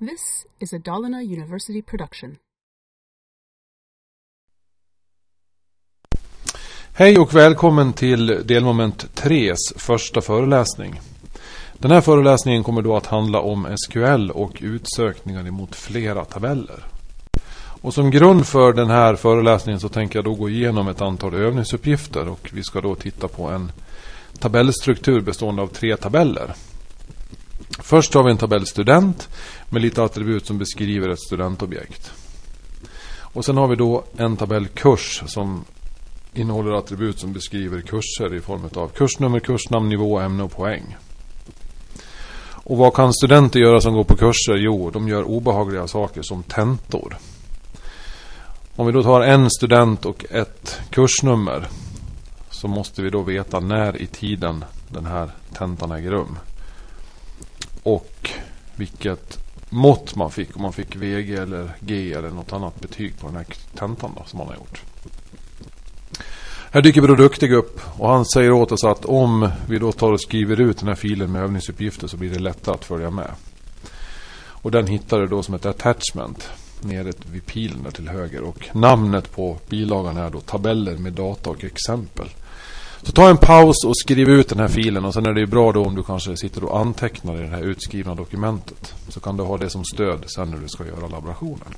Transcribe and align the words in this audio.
This 0.00 0.46
is 0.58 0.72
a 0.72 0.78
Dalarna 0.78 1.22
University 1.22 1.82
production. 1.82 2.36
Hej 6.92 7.18
och 7.18 7.34
välkommen 7.34 7.92
till 7.92 8.26
delmoment 8.26 9.06
3s 9.14 9.56
första 9.76 10.20
föreläsning. 10.20 11.00
Den 11.78 11.90
här 11.90 12.00
föreläsningen 12.00 12.62
kommer 12.64 12.82
då 12.82 12.96
att 12.96 13.06
handla 13.06 13.40
om 13.40 13.76
SQL 13.76 14.30
och 14.30 14.58
utsökningar 14.60 15.50
mot 15.50 15.74
flera 15.74 16.24
tabeller. 16.24 16.84
Och 17.82 17.94
som 17.94 18.10
grund 18.10 18.46
för 18.46 18.72
den 18.72 18.90
här 18.90 19.16
föreläsningen 19.16 19.80
så 19.80 19.88
tänker 19.88 20.16
jag 20.16 20.24
då 20.24 20.34
gå 20.34 20.48
igenom 20.48 20.88
ett 20.88 21.00
antal 21.00 21.34
övningsuppgifter 21.34 22.28
och 22.28 22.50
vi 22.52 22.62
ska 22.62 22.80
då 22.80 22.94
titta 22.94 23.28
på 23.28 23.48
en 23.48 23.72
tabellstruktur 24.38 25.20
bestående 25.20 25.62
av 25.62 25.66
tre 25.66 25.96
tabeller. 25.96 26.54
Först 27.78 28.14
har 28.14 28.22
vi 28.22 28.30
en 28.30 28.38
tabell 28.38 28.66
student 28.66 29.28
med 29.70 29.82
lite 29.82 30.02
attribut 30.02 30.46
som 30.46 30.58
beskriver 30.58 31.08
ett 31.08 31.20
studentobjekt. 31.20 32.12
Och 33.18 33.44
sen 33.44 33.56
har 33.56 33.68
vi 33.68 33.76
då 33.76 34.04
en 34.16 34.36
tabell 34.36 34.68
kurs 34.68 35.22
som 35.26 35.64
innehåller 36.34 36.72
attribut 36.72 37.18
som 37.18 37.32
beskriver 37.32 37.80
kurser 37.80 38.34
i 38.34 38.40
form 38.40 38.68
av 38.74 38.88
kursnummer, 38.88 39.40
kursnamn, 39.40 39.88
nivå, 39.88 40.18
ämne 40.18 40.42
och 40.42 40.52
poäng. 40.52 40.96
Och 42.70 42.76
vad 42.76 42.94
kan 42.94 43.12
studenter 43.12 43.60
göra 43.60 43.80
som 43.80 43.94
går 43.94 44.04
på 44.04 44.16
kurser? 44.16 44.56
Jo, 44.56 44.90
de 44.90 45.08
gör 45.08 45.22
obehagliga 45.22 45.86
saker 45.86 46.22
som 46.22 46.42
tentor. 46.42 47.16
Om 48.76 48.86
vi 48.86 48.92
då 48.92 49.02
tar 49.02 49.20
en 49.20 49.50
student 49.50 50.06
och 50.06 50.24
ett 50.30 50.80
kursnummer 50.90 51.68
så 52.50 52.68
måste 52.68 53.02
vi 53.02 53.10
då 53.10 53.22
veta 53.22 53.60
när 53.60 54.02
i 54.02 54.06
tiden 54.06 54.64
den 54.88 55.06
här 55.06 55.30
tentan 55.52 55.92
äger 55.92 56.10
rum. 56.10 56.38
Och 57.82 58.30
vilket 58.76 59.38
mått 59.70 60.16
man 60.16 60.30
fick. 60.30 60.56
Om 60.56 60.62
man 60.62 60.72
fick 60.72 60.96
VG 60.96 61.34
eller 61.34 61.76
G 61.80 62.12
eller 62.12 62.30
något 62.30 62.52
annat 62.52 62.80
betyg 62.80 63.18
på 63.20 63.26
den 63.26 63.36
här 63.36 63.46
tentan 63.74 64.12
då, 64.16 64.24
som 64.26 64.38
man 64.38 64.46
har 64.46 64.54
gjort. 64.54 64.82
Här 66.72 66.82
dyker 66.82 67.00
Bror 67.00 67.16
Duktig 67.16 67.52
upp 67.52 67.80
och 67.98 68.08
han 68.08 68.24
säger 68.24 68.52
åt 68.52 68.72
oss 68.72 68.84
att 68.84 69.04
om 69.04 69.48
vi 69.68 69.78
då 69.78 69.92
tar 69.92 70.12
och 70.12 70.20
skriver 70.20 70.60
ut 70.60 70.78
den 70.78 70.88
här 70.88 70.94
filen 70.94 71.32
med 71.32 71.42
övningsuppgifter 71.42 72.06
så 72.06 72.16
blir 72.16 72.30
det 72.30 72.38
lättare 72.38 72.74
att 72.74 72.84
följa 72.84 73.10
med. 73.10 73.30
Och 74.62 74.70
den 74.70 74.86
hittar 74.86 75.20
du 75.20 75.26
då 75.26 75.42
som 75.42 75.54
ett 75.54 75.66
attachment 75.66 76.50
nere 76.80 77.12
vid 77.32 77.46
pilen 77.46 77.82
där 77.82 77.90
till 77.90 78.08
höger. 78.08 78.42
Och 78.42 78.68
namnet 78.72 79.32
på 79.32 79.58
bilagan 79.68 80.16
är 80.16 80.30
då 80.30 80.40
tabeller 80.40 80.96
med 80.96 81.12
data 81.12 81.50
och 81.50 81.64
exempel. 81.64 82.28
Så 83.02 83.12
ta 83.12 83.28
en 83.28 83.36
paus 83.36 83.84
och 83.84 83.96
skriv 83.96 84.28
ut 84.28 84.48
den 84.48 84.58
här 84.58 84.68
filen 84.68 85.04
och 85.04 85.14
sen 85.14 85.26
är 85.26 85.32
det 85.32 85.40
ju 85.40 85.46
bra 85.46 85.72
då 85.72 85.84
om 85.84 85.94
du 85.94 86.02
kanske 86.02 86.36
sitter 86.36 86.64
och 86.64 86.80
antecknar 86.80 87.36
i 87.36 87.40
det 87.40 87.46
här 87.46 87.62
utskrivna 87.62 88.14
dokumentet. 88.14 88.94
Så 89.08 89.20
kan 89.20 89.36
du 89.36 89.42
ha 89.42 89.58
det 89.58 89.70
som 89.70 89.84
stöd 89.84 90.24
sen 90.26 90.50
när 90.50 90.58
du 90.58 90.68
ska 90.68 90.86
göra 90.86 91.08
laborationen. 91.08 91.74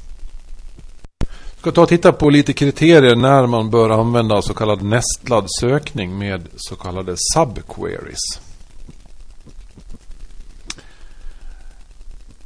Jag 1.19 1.59
ska 1.59 1.73
ta 1.73 1.83
och 1.83 1.89
titta 1.89 2.13
på 2.13 2.31
lite 2.31 2.53
kriterier 2.53 3.17
när 3.17 3.47
man 3.47 3.71
bör 3.71 3.91
använda 3.91 4.43
så 4.43 4.55
kallad 4.55 4.83
nästlad 4.83 5.47
sökning 5.61 6.19
med 6.19 6.49
så 6.57 6.77
kallade 6.77 7.15
subqueries. 7.35 8.41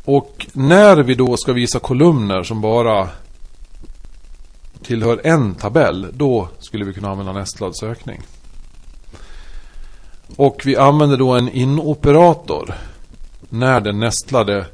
Och 0.04 0.47
när 0.52 0.97
vi 0.97 1.14
då 1.14 1.36
ska 1.36 1.52
visa 1.52 1.78
kolumner 1.78 2.42
som 2.42 2.60
bara 2.60 3.08
tillhör 4.82 5.20
en 5.24 5.54
tabell, 5.54 6.06
då 6.12 6.48
skulle 6.58 6.84
vi 6.84 6.94
kunna 6.94 7.10
använda 7.10 7.32
nästlad 7.32 7.77
sökning. 7.77 8.22
Och 10.36 10.62
vi 10.64 10.76
använder 10.76 11.16
då 11.16 11.32
en 11.32 11.48
inoperator 11.48 12.74
när 13.48 13.80
den 13.80 14.00
nästlade 14.00 14.66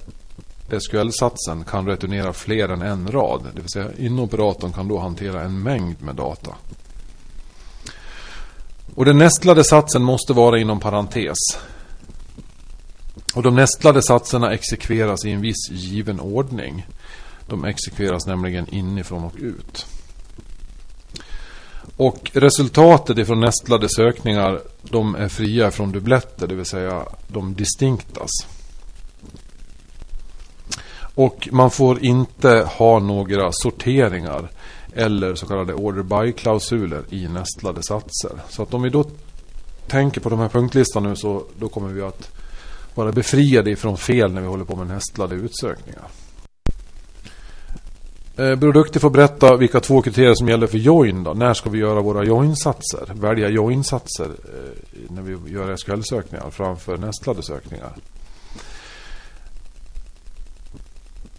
SQL-satsen 0.81 1.65
kan 1.65 1.87
returnera 1.87 2.33
fler 2.33 2.69
än 2.69 2.83
en 2.83 3.13
rad. 3.13 3.47
Det 3.55 3.61
vill 3.61 3.71
säga 3.71 3.91
inoperatorn 3.99 4.73
kan 4.73 4.89
då 4.89 4.99
hantera 4.99 5.43
en 5.43 5.63
mängd 5.63 6.03
med 6.03 6.15
data. 6.15 6.55
Och 8.95 9.05
den 9.05 9.19
nästlade 9.19 9.65
satsen 9.65 10.03
måste 10.03 10.33
vara 10.33 10.59
inom 10.59 10.81
parentes. 10.81 11.39
Och 13.35 13.43
de 13.43 13.55
nästlade 13.55 14.03
satserna 14.03 14.53
exekveras 14.53 15.25
i 15.25 15.31
en 15.31 15.41
viss 15.41 15.71
given 15.71 16.21
ordning. 16.21 16.87
De 17.47 17.65
exekveras 17.65 18.27
nämligen 18.27 18.75
inifrån 18.75 19.25
och 19.25 19.35
ut. 19.39 19.87
Och 21.97 22.31
resultatet 22.35 23.19
ifrån 23.19 23.41
nästlade 23.41 23.89
sökningar 23.89 24.61
de 24.83 25.15
är 25.15 25.29
fria 25.29 25.71
från 25.71 25.93
dubbletter, 25.93 26.47
det 26.47 26.55
vill 26.55 26.67
säga 26.67 27.03
de 27.29 27.55
distinktas. 27.55 28.31
Och 31.15 31.49
man 31.53 31.71
får 31.71 32.05
inte 32.05 32.69
ha 32.79 32.99
några 32.99 33.53
sorteringar 33.53 34.51
eller 34.95 35.35
så 35.35 35.47
kallade 35.47 35.75
order 35.75 36.03
by-klausuler 36.03 37.03
i 37.11 37.29
nästlade 37.29 37.83
satser. 37.83 38.43
Så 38.49 38.63
att 38.63 38.75
om 38.75 38.83
vi 38.83 38.91
då 38.91 39.05
tänker 39.87 40.21
på 40.21 40.29
de 40.29 40.39
här 40.39 40.49
punktlistan 40.49 41.03
nu 41.03 41.17
så 41.17 41.45
då 41.59 41.69
kommer 41.69 41.89
vi 41.89 42.03
att 42.03 42.31
vara 42.95 43.13
befriade 43.13 43.71
ifrån 43.71 43.97
fel 43.97 44.33
när 44.33 44.41
vi 44.41 44.47
håller 44.47 44.65
på 44.65 44.77
med 44.77 44.87
nästlade 44.87 45.35
utsökningar. 45.35 46.09
Eh, 48.37 48.51
Duktig 48.51 49.03
får 49.03 49.11
berätta 49.11 49.57
vilka 49.57 49.81
två 49.81 50.03
kriterier 50.03 50.35
som 50.35 50.49
gäller 50.49 50.67
för 50.67 50.79
join. 50.79 51.25
Då. 51.25 51.35
När 51.35 51.55
ska 51.55 51.71
vi 51.71 51.79
göra 51.79 52.01
våra 52.01 52.25
joinsatser? 52.25 53.13
Välja 53.15 53.49
joinsatser 53.49 54.25
eh, 54.25 55.11
när 55.11 55.23
vi 55.23 55.53
gör 55.53 55.77
SQL-sökningar 55.77 56.51
framför 56.51 56.97
nästlade 56.97 57.43
sökningar. 57.43 57.93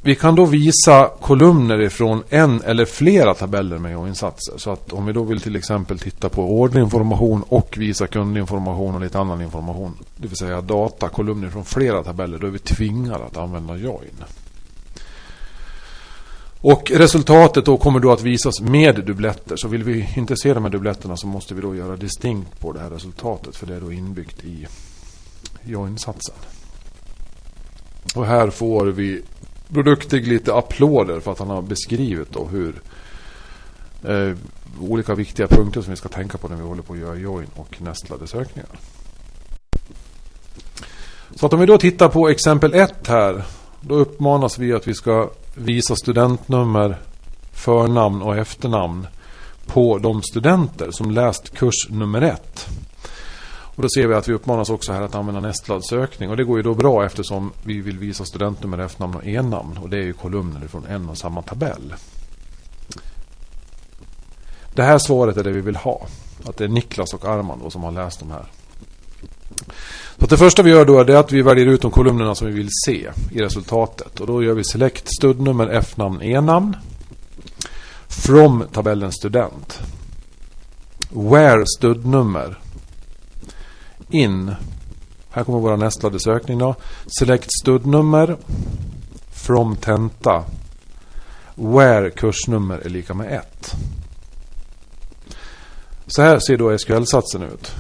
Vi 0.06 0.16
kan 0.16 0.36
då 0.36 0.46
visa 0.46 1.12
kolumner 1.22 1.82
ifrån 1.82 2.24
en 2.30 2.62
eller 2.62 2.86
flera 2.86 3.34
tabeller 3.34 3.78
med 3.78 3.92
joinsatser. 3.92 4.54
Så 4.58 4.72
att 4.72 4.94
om 4.94 5.06
vi 5.06 5.14
då 5.14 5.24
vill 5.24 5.42
till 5.42 5.56
exempel 5.56 6.00
titta 6.00 6.30
på 6.30 6.42
orderinformation 6.44 7.44
och 7.50 7.78
visa 7.78 8.08
kundinformation 8.08 8.96
och 8.96 9.02
lite 9.02 9.20
annan 9.20 9.42
information. 9.42 9.94
Det 10.18 10.28
vill 10.28 10.38
säga 10.38 10.62
data, 10.62 11.10
kolumner 11.10 11.50
från 11.50 11.66
flera 11.66 12.04
tabeller. 12.04 12.38
Då 12.38 12.48
är 12.48 12.52
vi 12.52 12.60
tvingade 12.60 13.26
att 13.26 13.38
använda 13.38 13.76
join. 13.76 14.24
Och 16.64 16.92
resultatet 16.92 17.66
då 17.66 17.78
kommer 17.78 18.00
då 18.00 18.12
att 18.12 18.22
visas 18.22 18.62
med 18.62 19.06
dubbletter. 19.06 19.56
Så 19.56 19.68
vill 19.68 19.84
vi 19.84 20.10
inte 20.16 20.36
se 20.38 20.54
de 20.54 20.64
här 20.64 20.72
dubbletterna 20.72 21.18
så 21.18 21.28
måste 21.28 21.54
vi 21.54 21.62
då 21.62 21.76
göra 21.76 21.96
distinkt 21.96 22.60
på 22.60 22.72
det 22.72 22.80
här 22.80 22.90
resultatet. 22.90 23.56
För 23.56 23.68
det 23.68 23.76
är 23.76 23.82
då 23.82 23.92
inbyggt 23.92 24.44
i 24.44 24.68
join-satsen. 25.64 26.36
Och 28.16 28.26
här 28.26 28.50
får 28.50 28.86
vi 28.86 29.22
Produktig 29.74 30.28
lite 30.28 30.54
applåder 30.54 31.20
för 31.20 31.32
att 31.32 31.40
han 31.40 31.50
har 31.50 31.62
beskrivit 31.62 32.32
då 32.32 32.46
hur 32.46 32.82
eh, 34.04 34.38
olika 34.82 35.16
viktiga 35.16 35.48
punkter 35.48 35.82
som 35.82 35.92
vi 35.92 35.98
ska 35.98 36.10
tänka 36.10 36.38
på 36.38 36.48
när 36.48 36.56
vi 36.56 36.62
håller 36.62 36.82
på 36.82 36.94
att 36.94 37.00
göra 37.00 37.16
join 37.16 37.48
och 37.56 37.82
nästlade 37.82 38.28
sökningar. 38.28 38.70
Så 41.36 41.46
att 41.46 41.54
om 41.54 41.60
vi 41.60 41.66
då 41.66 41.78
tittar 41.78 42.10
på 42.10 42.30
exempel 42.30 42.74
1 42.74 43.08
här. 43.08 43.44
Då 43.82 43.96
uppmanas 43.96 44.58
vi 44.58 44.74
att 44.74 44.88
vi 44.88 44.94
ska 44.94 45.30
visa 45.54 45.96
studentnummer, 45.96 46.98
förnamn 47.52 48.22
och 48.22 48.38
efternamn 48.38 49.08
på 49.66 49.98
de 49.98 50.22
studenter 50.22 50.92
som 50.92 51.12
läst 51.12 51.50
kurs 51.50 51.90
nummer 51.90 52.22
1. 52.22 52.68
Och 53.76 53.82
då 53.82 53.90
ser 53.90 54.08
vi 54.08 54.14
att 54.14 54.30
vi 54.30 54.34
uppmanas 54.34 54.70
också 54.70 54.94
här 54.94 55.02
att 55.02 55.16
använda 55.16 55.42
nästlad 55.42 55.86
sökning. 55.86 56.30
Och 56.30 56.38
det 56.38 56.44
går 56.44 56.58
ju 56.58 56.64
då 56.64 56.74
bra 56.74 57.06
eftersom 57.06 57.52
vi 57.64 57.82
vill 57.82 57.98
visa 57.98 58.26
studentnummer, 58.26 58.78
efternamn 58.78 59.16
och 59.16 59.28
e-namn. 59.28 59.78
Och 59.78 59.90
det 59.90 59.98
är 59.98 60.04
ju 60.04 60.14
kolumner 60.14 60.68
från 60.68 60.86
en 60.86 61.10
och 61.10 61.18
samma 61.18 61.42
tabell. 61.42 61.94
Det 64.74 64.84
här 64.84 64.98
svaret 64.98 65.38
är 65.38 65.44
det 65.44 65.52
vi 65.52 65.62
vill 65.62 65.76
ha. 65.76 66.08
Att 66.46 66.58
det 66.58 66.64
är 66.64 66.68
Niklas 66.68 67.14
och 67.14 67.26
Arman 67.26 67.60
då 67.64 67.70
som 67.70 67.84
har 67.84 67.92
läst 67.92 68.20
de 68.20 68.32
här. 68.32 68.46
Så 70.24 70.28
det 70.28 70.38
första 70.38 70.64
vi 70.64 70.70
gör 70.70 70.86
då 70.86 71.00
är 71.00 71.16
att 71.16 71.32
vi 71.32 71.42
väljer 71.42 71.66
ut 71.66 71.82
de 71.82 71.92
kolumnerna 71.92 72.36
som 72.36 72.48
vi 72.48 72.54
vill 72.54 72.70
se 72.86 73.10
i 73.32 73.42
resultatet. 73.42 74.20
Och 74.20 74.28
då 74.28 74.44
gör 74.44 74.54
vi 74.54 74.64
select 74.64 75.08
studnummer, 75.18 75.68
f-namn, 75.68 76.22
e-namn. 76.22 76.76
From 78.08 78.64
tabellen 78.72 79.12
student. 79.12 79.80
Where 81.10 81.64
studnummer 81.78 82.60
in. 84.10 84.56
Här 85.30 85.44
kommer 85.44 85.60
vår 85.60 85.78
nästlade 85.78 86.20
sökning 86.20 86.58
då. 86.58 86.76
Select 87.20 87.50
studnummer. 87.62 88.38
From 89.32 89.76
tenta. 89.76 90.44
Where 91.56 92.10
kursnummer 92.10 92.78
är 92.78 92.90
lika 92.90 93.14
med 93.14 93.34
1. 93.34 93.76
Så 96.08 96.22
här 96.22 96.40
ser 96.40 96.58
då 96.58 96.78
SQL-satsen 96.78 97.44
ut. 97.44 97.76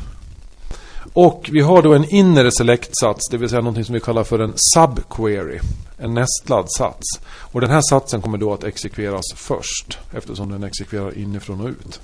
Och 1.13 1.49
vi 1.51 1.61
har 1.61 1.81
då 1.81 1.93
en 1.93 2.09
inre 2.09 2.51
select-sats, 2.51 3.29
det 3.31 3.37
vill 3.37 3.49
säga 3.49 3.61
något 3.61 3.85
som 3.85 3.93
vi 3.93 3.99
kallar 3.99 4.23
för 4.23 4.39
en 4.39 4.53
subquery. 4.73 5.59
En 5.97 6.13
nästlad 6.13 6.67
sats. 6.77 7.19
Och 7.25 7.61
den 7.61 7.69
här 7.69 7.81
satsen 7.81 8.21
kommer 8.21 8.37
då 8.37 8.53
att 8.53 8.63
exekveras 8.63 9.25
först, 9.35 9.99
eftersom 10.13 10.51
den 10.51 10.63
exekverar 10.63 11.17
inifrån 11.17 11.61
och 11.61 11.67
ut. 11.67 11.99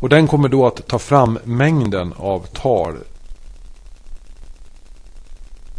Och 0.00 0.08
den 0.08 0.26
kommer 0.26 0.48
då 0.48 0.66
att 0.66 0.86
ta 0.86 0.98
fram 0.98 1.38
mängden 1.44 2.14
av 2.16 2.46
tal. 2.46 2.96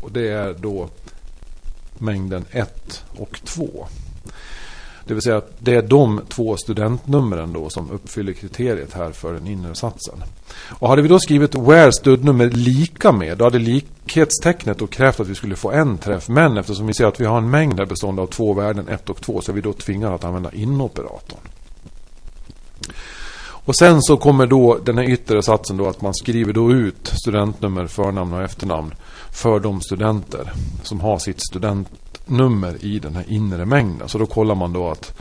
Och 0.01 0.11
det 0.11 0.29
är 0.29 0.53
då 0.53 0.89
mängden 1.97 2.45
1 2.51 3.03
och 3.17 3.39
2. 3.43 3.87
Det 5.09 5.15
vill 5.15 5.23
säga 5.23 5.37
att 5.37 5.51
det 5.59 5.75
är 5.75 5.81
de 5.81 6.21
två 6.29 6.57
studentnumren 6.57 7.53
då 7.53 7.69
som 7.69 7.91
uppfyller 7.91 8.33
kriteriet 8.33 8.93
här 8.93 9.11
för 9.11 9.33
den 9.33 9.47
inre 9.47 9.75
satsen. 9.75 10.23
Och 10.69 10.89
hade 10.89 11.01
vi 11.01 11.07
då 11.07 11.19
skrivit 11.19 11.55
where 11.55 11.91
studnummer 11.91 12.49
lika 12.49 13.11
med, 13.11 13.37
då 13.37 13.43
hade 13.43 13.59
likhetstecknet 13.59 14.77
då 14.77 14.87
krävt 14.87 15.19
att 15.19 15.27
vi 15.27 15.35
skulle 15.35 15.55
få 15.55 15.71
en 15.71 15.97
träff. 15.97 16.29
Men 16.29 16.57
eftersom 16.57 16.87
vi 16.87 16.93
ser 16.93 17.05
att 17.05 17.21
vi 17.21 17.25
har 17.25 17.37
en 17.37 17.49
mängd 17.49 17.79
här 17.79 17.85
bestående 17.85 18.21
av 18.21 18.27
två 18.27 18.53
värden, 18.53 18.87
1 18.87 19.09
och 19.09 19.21
2, 19.21 19.41
så 19.41 19.51
är 19.51 19.55
vi 19.55 19.61
då 19.61 19.73
tvingade 19.73 20.15
att 20.15 20.23
använda 20.23 20.51
inoperatorn. 20.51 21.41
Och 23.41 23.75
sen 23.75 24.01
så 24.01 24.17
kommer 24.17 24.47
då 24.47 24.77
den 24.85 24.97
här 24.97 25.09
yttre 25.09 25.41
satsen 25.41 25.77
då 25.77 25.87
att 25.87 26.01
man 26.01 26.13
skriver 26.13 26.53
då 26.53 26.71
ut 26.71 27.13
studentnummer, 27.21 27.87
förnamn 27.87 28.33
och 28.33 28.43
efternamn 28.43 28.93
för 29.31 29.59
de 29.59 29.81
studenter 29.81 30.53
som 30.83 30.99
har 30.99 31.19
sitt 31.19 31.41
studentnummer 32.29 32.85
i 32.85 32.99
den 32.99 33.15
här 33.15 33.25
inre 33.27 33.65
mängden. 33.65 34.09
Så 34.09 34.17
då 34.17 34.25
kollar 34.25 34.55
man 34.55 34.73
då 34.73 34.89
att 34.89 35.17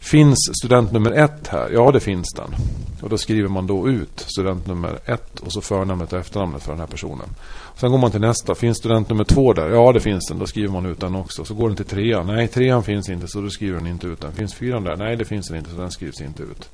finns 0.00 0.38
studentnummer 0.62 1.10
1 1.10 1.48
här? 1.48 1.70
Ja, 1.70 1.92
det 1.92 2.00
finns 2.00 2.32
den. 2.36 2.54
Och 3.02 3.08
då 3.08 3.18
skriver 3.18 3.48
man 3.48 3.66
då 3.66 3.88
ut 3.88 4.24
studentnummer 4.26 4.98
1 5.04 5.40
och 5.40 5.52
så 5.52 5.60
förnamnet 5.60 6.12
och 6.12 6.18
efternamnet 6.18 6.62
för 6.62 6.72
den 6.72 6.80
här 6.80 6.86
personen. 6.86 7.26
Sen 7.76 7.90
går 7.90 7.98
man 7.98 8.10
till 8.10 8.20
nästa. 8.20 8.54
Finns 8.54 8.78
studentnummer 8.78 9.24
2 9.24 9.52
där? 9.52 9.68
Ja, 9.68 9.92
det 9.92 10.00
finns 10.00 10.26
den. 10.28 10.38
Då 10.38 10.46
skriver 10.46 10.72
man 10.72 10.86
ut 10.86 11.00
den 11.00 11.14
också. 11.14 11.44
Så 11.44 11.54
går 11.54 11.68
den 11.68 11.76
till 11.76 11.86
trean. 11.86 12.26
Nej, 12.26 12.48
trean 12.48 12.82
finns 12.82 13.08
inte, 13.08 13.28
så 13.28 13.40
då 13.40 13.50
skriver 13.50 13.78
den 13.78 13.86
inte 13.86 14.06
ut 14.06 14.20
den. 14.20 14.32
Finns 14.32 14.54
fyran 14.54 14.84
där? 14.84 14.96
Nej, 14.96 15.16
det 15.16 15.24
finns 15.24 15.48
den 15.48 15.58
inte, 15.58 15.70
så 15.70 15.76
den 15.76 15.90
skrivs 15.90 16.20
inte 16.20 16.42
ut. 16.42 16.70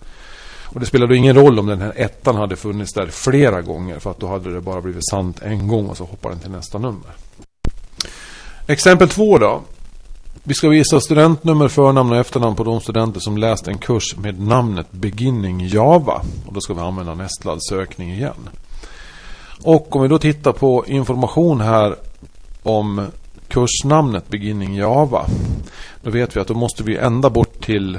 Och 0.64 0.80
det 0.80 0.86
spelar 0.86 1.06
då 1.06 1.14
ingen 1.14 1.36
roll 1.36 1.58
om 1.58 1.66
den 1.66 1.80
här 1.80 1.92
ettan 1.96 2.36
hade 2.36 2.56
funnits 2.56 2.92
där 2.92 3.06
flera 3.06 3.62
gånger. 3.62 3.98
För 3.98 4.10
att 4.10 4.20
då 4.20 4.26
hade 4.26 4.54
det 4.54 4.60
bara 4.60 4.80
blivit 4.80 5.08
sant 5.10 5.42
en 5.42 5.68
gång 5.68 5.86
och 5.86 5.96
så 5.96 6.04
hoppar 6.04 6.30
den 6.30 6.38
till 6.38 6.50
nästa 6.50 6.78
nummer. 6.78 7.10
Exempel 8.68 9.08
två 9.08 9.38
då. 9.38 9.62
Vi 10.44 10.54
ska 10.54 10.68
visa 10.68 11.00
studentnummer, 11.00 11.68
förnamn 11.68 12.12
och 12.12 12.18
efternamn 12.18 12.56
på 12.56 12.64
de 12.64 12.80
studenter 12.80 13.20
som 13.20 13.38
läst 13.38 13.68
en 13.68 13.78
kurs 13.78 14.16
med 14.16 14.40
namnet 14.40 14.92
Beginning 14.92 15.68
Java. 15.68 16.22
Och 16.46 16.52
då 16.52 16.60
ska 16.60 16.74
vi 16.74 16.80
använda 16.80 17.14
nästlad 17.14 17.58
sökning 17.68 18.12
igen. 18.12 18.48
Och 19.62 19.96
om 19.96 20.02
vi 20.02 20.08
då 20.08 20.18
tittar 20.18 20.52
på 20.52 20.86
information 20.86 21.60
här 21.60 21.96
om 22.62 23.06
kursnamnet 23.48 24.28
Beginning 24.28 24.74
Java. 24.74 25.26
Då 26.02 26.10
vet 26.10 26.36
vi 26.36 26.40
att 26.40 26.48
då 26.48 26.54
måste 26.54 26.82
vi 26.82 26.96
ända 26.96 27.30
bort 27.30 27.64
till 27.64 27.98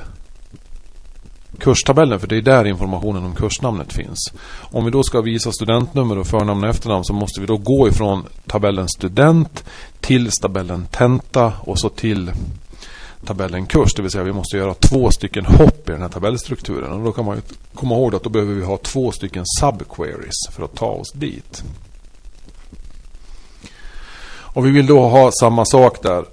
kurstabellen 1.59 2.19
för 2.19 2.27
det 2.27 2.37
är 2.37 2.41
där 2.41 2.67
informationen 2.67 3.25
om 3.25 3.35
kursnamnet 3.35 3.93
finns. 3.93 4.33
Om 4.59 4.85
vi 4.85 4.91
då 4.91 5.03
ska 5.03 5.21
visa 5.21 5.51
studentnummer 5.51 6.17
och 6.17 6.27
förnamn 6.27 6.63
och 6.63 6.69
efternamn 6.69 7.03
så 7.03 7.13
måste 7.13 7.41
vi 7.41 7.47
då 7.47 7.57
gå 7.57 7.87
ifrån 7.87 8.25
tabellen 8.47 8.87
student 8.89 9.63
till 10.01 10.31
tabellen 10.31 10.87
tenta 10.91 11.53
och 11.59 11.79
så 11.79 11.89
till 11.89 12.31
tabellen 13.25 13.65
kurs. 13.65 13.93
Det 13.95 14.01
vill 14.01 14.11
säga 14.11 14.23
vi 14.23 14.33
måste 14.33 14.57
göra 14.57 14.73
två 14.73 15.11
stycken 15.11 15.45
hopp 15.45 15.89
i 15.89 15.91
den 15.91 16.01
här 16.01 16.09
tabellstrukturen. 16.09 16.91
Och 16.91 17.03
då 17.03 17.11
kan 17.11 17.25
man 17.25 17.41
komma 17.73 17.95
ihåg 17.95 18.15
att 18.15 18.23
då 18.23 18.29
behöver 18.29 18.53
vi 18.53 18.63
ha 18.63 18.77
två 18.77 19.11
stycken 19.11 19.43
subqueries 19.59 20.47
för 20.51 20.63
att 20.63 20.75
ta 20.75 20.87
oss 20.87 21.11
dit. 21.13 21.63
Och 24.57 24.65
vi 24.65 24.71
vill 24.71 24.85
då 24.85 25.07
ha 25.07 25.31
samma 25.31 25.65
sak 25.65 26.03
där 26.03 26.25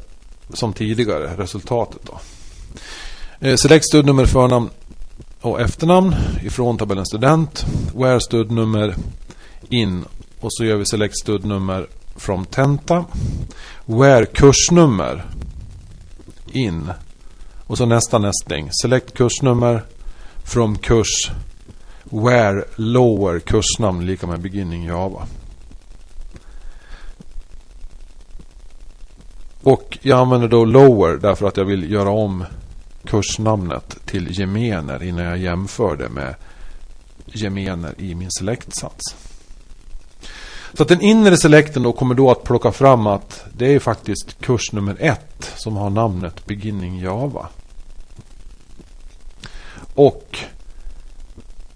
som 0.52 0.72
tidigare, 0.72 1.36
resultatet 1.36 2.00
då. 2.06 2.20
Eh, 3.48 3.56
select 3.56 3.84
studnummer, 3.84 4.26
förnamn, 4.26 4.70
och 5.44 5.60
efternamn 5.60 6.14
ifrån 6.42 6.78
tabellen 6.78 7.06
student. 7.06 7.66
Where 7.94 8.20
studnummer 8.20 8.94
in 9.68 10.04
och 10.40 10.52
så 10.52 10.64
gör 10.64 10.76
vi 10.76 10.86
select 10.86 11.18
studnummer 11.18 11.86
from 12.16 12.44
tenta. 12.44 13.04
Where 13.84 14.26
kursnummer 14.26 15.24
in 16.52 16.92
och 17.66 17.78
så 17.78 17.86
nästa 17.86 18.18
nästling. 18.18 18.68
Select 18.72 19.14
kursnummer 19.14 19.82
from 20.44 20.78
kurs 20.78 21.30
where 22.04 22.64
lower 22.76 23.38
kursnamn 23.38 24.06
lika 24.06 24.26
med 24.26 24.40
beginning 24.40 24.84
Java. 24.84 25.26
Och 29.62 29.98
jag 30.02 30.18
använder 30.18 30.48
då 30.48 30.64
lower 30.64 31.16
därför 31.16 31.46
att 31.46 31.56
jag 31.56 31.64
vill 31.64 31.90
göra 31.90 32.10
om 32.10 32.44
kursnamnet 33.06 33.96
till 34.04 34.38
gemener 34.38 35.02
innan 35.02 35.24
jag 35.24 35.38
jämför 35.38 35.96
det 35.96 36.08
med 36.08 36.34
gemener 37.26 37.94
i 37.98 38.14
min 38.14 38.30
selektsats. 38.30 39.16
Så 40.72 40.82
att 40.82 40.88
den 40.88 41.00
inre 41.00 41.36
selekten 41.36 41.82
då 41.82 41.92
kommer 41.92 42.14
då 42.14 42.30
att 42.30 42.44
plocka 42.44 42.72
fram 42.72 43.06
att 43.06 43.44
det 43.52 43.74
är 43.74 43.78
faktiskt 43.78 44.40
kurs 44.40 44.72
nummer 44.72 44.96
ett 45.00 45.52
som 45.56 45.76
har 45.76 45.90
namnet 45.90 46.46
Beginning 46.46 46.98
Java. 46.98 47.48
Och 49.94 50.38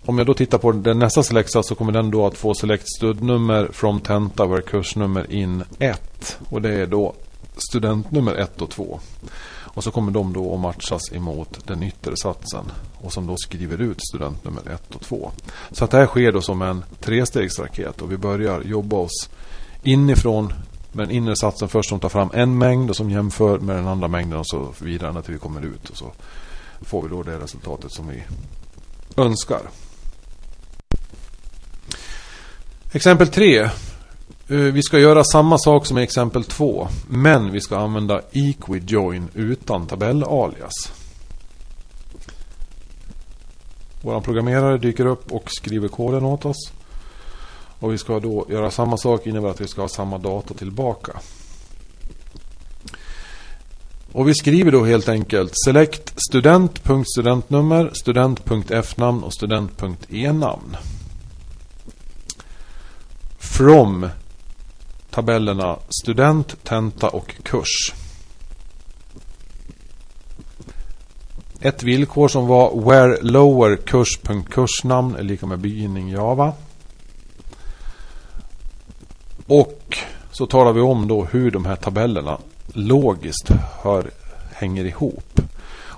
om 0.05 0.19
jag 0.19 0.27
då 0.27 0.35
tittar 0.35 0.59
på 0.59 0.73
den 0.73 0.99
nästa 0.99 1.23
selektsats 1.23 1.69
så 1.69 1.75
kommer 1.75 1.93
den 1.93 2.11
då 2.11 2.27
att 2.27 2.39
få 2.39 2.55
select 2.55 2.85
studnummer 2.97 3.69
from 3.73 4.01
tenta 4.01 4.47
where 4.47 4.63
kursnummer 4.63 5.33
in 5.33 5.65
1. 5.79 6.39
Och 6.51 6.63
det 6.63 6.75
är 6.75 6.87
då 6.87 7.15
studentnummer 7.71 8.35
1 8.35 8.63
och 8.63 8.71
2. 8.71 9.01
Och 9.79 9.85
så 9.85 9.91
kommer 9.91 10.13
de 10.13 10.33
då 10.33 10.55
att 10.55 10.61
matchas 10.61 11.13
emot 11.13 11.67
den 11.67 11.83
yttre 11.83 12.17
satsen. 12.17 12.65
Och 13.01 13.13
som 13.13 13.27
då 13.27 13.37
skriver 13.37 13.81
ut 13.81 13.99
student 14.09 14.45
nummer 14.45 14.71
1 14.71 14.95
och 14.95 15.01
2. 15.01 15.31
Så 15.71 15.85
att 15.85 15.91
det 15.91 15.97
här 15.97 16.07
sker 16.07 16.33
då 16.33 16.41
som 16.41 16.63
en 16.63 16.85
trestegsraket. 17.01 18.03
Och 18.03 18.13
vi 18.13 18.17
börjar 18.17 18.63
jobba 18.63 18.97
oss 18.97 19.31
inifrån 19.83 20.53
med 20.93 21.09
den 21.09 21.17
inre 21.17 21.37
satsen 21.37 21.69
först 21.69 21.89
som 21.89 22.01
tar 22.01 22.09
fram 22.09 22.31
en 22.35 22.59
mängd 22.59 22.91
och 22.91 22.97
som 22.97 23.11
jämför 23.11 23.59
med 23.59 23.77
den 23.77 23.87
andra 23.87 24.09
mängden 24.09 24.39
och 24.39 24.49
så 24.49 24.75
vidare 24.79 25.13
när 25.13 25.23
vi 25.27 25.39
kommer 25.39 25.65
ut. 25.65 25.91
Och 25.91 25.97
så 25.97 26.13
får 26.81 27.03
vi 27.03 27.09
då 27.09 27.23
det 27.23 27.39
resultatet 27.39 27.93
som 27.93 28.09
vi 28.09 28.23
önskar. 29.17 29.61
Exempel 32.93 33.29
3. 33.29 33.71
Eh, 34.51 34.57
vi 34.57 34.83
ska 34.83 34.99
göra 34.99 35.25
samma 35.25 35.59
sak 35.59 35.87
som 35.87 35.99
i 35.99 36.03
exempel 36.03 36.45
2. 36.45 36.89
Men 37.09 37.53
vi 37.53 37.61
ska 37.61 37.79
använda 37.79 38.21
equijoin 38.33 39.29
utan 39.35 39.87
tabellalias. 39.87 40.93
Vår 44.03 44.21
programmerare 44.21 44.79
dyker 44.79 45.07
upp 45.07 45.33
och 45.33 45.51
skriver 45.51 45.89
koden 45.89 46.25
åt 46.25 46.45
oss. 46.45 46.73
Och 47.79 47.93
vi 47.93 47.99
ska 47.99 48.21
då 48.21 48.47
göra 48.51 48.71
samma 48.71 48.97
sak 48.97 49.27
innebär 49.27 49.49
att 49.49 49.61
vi 49.61 49.69
ska 49.69 49.81
ha 49.81 49.89
samma 49.89 50.19
data 50.19 50.55
tillbaka. 50.55 51.13
Och 54.13 54.29
vi 54.29 54.35
skriver 54.35 54.73
då 54.73 54.85
helt 54.85 55.09
enkelt 55.09 55.53
select 55.65 56.13
student.studentnummer, 56.29 57.91
student.fnamn 57.95 59.23
och 59.23 59.35
student.enamn. 59.35 60.77
From 63.39 64.09
tabellerna 65.19 65.77
student, 65.89 66.65
tenta 66.65 67.09
och 67.09 67.35
kurs. 67.43 67.95
Ett 71.61 71.83
villkor 71.83 72.29
som 72.29 72.47
var 72.47 72.81
where 72.81 73.19
lower 73.23 73.77
kurs.kursnamn 73.77 75.17
är 75.17 75.23
lika 75.23 75.47
med 75.47 75.59
begynning 75.59 76.11
Java. 76.11 76.53
Och 79.47 79.99
så 80.31 80.47
talar 80.47 80.73
vi 80.73 80.81
om 80.81 81.09
då 81.09 81.25
hur 81.25 81.51
de 81.51 81.65
här 81.65 81.77
tabellerna 81.77 82.39
logiskt 82.73 83.51
hör, 83.83 84.11
hänger 84.53 84.85
ihop. 84.85 85.41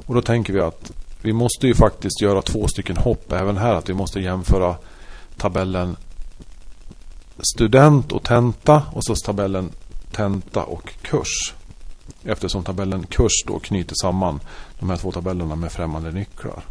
Och 0.07 0.15
då 0.15 0.23
tänker 0.23 0.53
vi 0.53 0.61
att 0.61 0.93
vi 1.23 1.33
måste 1.33 1.67
ju 1.67 1.75
faktiskt 1.75 2.21
göra 2.21 2.43
två 2.43 2.69
stycken 2.69 2.97
hopp 2.97 3.33
även 3.33 3.57
här. 3.57 3.75
Att 3.75 3.89
vi 3.89 3.95
måste 3.95 4.21
jämföra 4.21 4.77
tabellen 5.37 5.97
student 7.43 8.13
och 8.13 8.23
tenta 8.23 8.83
och 8.93 9.05
så 9.05 9.15
tabellen 9.15 9.71
tenta 10.13 10.65
och 10.65 10.95
kurs. 11.03 11.55
Eftersom 12.25 12.65
tabellen 12.65 13.07
kurs 13.07 13.45
då 13.47 13.59
knyter 13.59 13.95
samman 14.03 14.41
de 14.79 14.91
här 14.91 14.97
två 14.97 15.13
tabellerna 15.13 15.57
med 15.57 15.73
främmande 15.73 16.13
nycklar. 16.13 16.65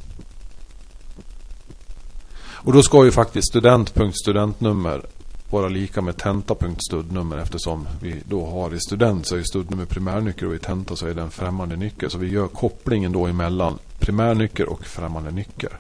Och 2.62 2.74
då 2.74 2.84
ska 2.84 3.06
ju 3.06 3.12
faktiskt 3.12 3.48
student.studentnummer 3.48 5.02
vara 5.50 5.70
lika 5.70 6.02
med 6.02 6.18
tenta.studnummer 6.18 7.38
eftersom 7.38 7.88
vi 8.02 8.24
då 8.26 8.46
har 8.46 8.74
i 8.74 8.80
student 8.80 9.28
så 9.28 9.36
är 9.36 9.44
studnummer 9.44 9.86
primärnyckel 9.86 10.48
och 10.48 10.56
i 10.56 10.60
tenta 10.60 10.96
så 10.96 11.08
är 11.08 11.14
det 11.14 11.22
en 11.22 11.32
främmande 11.32 11.76
nyckel. 11.76 12.10
Så 12.10 12.18
vi 12.18 12.28
gör 12.28 12.48
kopplingen 12.48 13.12
då 13.12 13.28
emellan 13.28 13.80
primärnyckel 14.00 14.68
och 14.68 14.86
främmande 14.86 15.32
nyckel. 15.32 15.72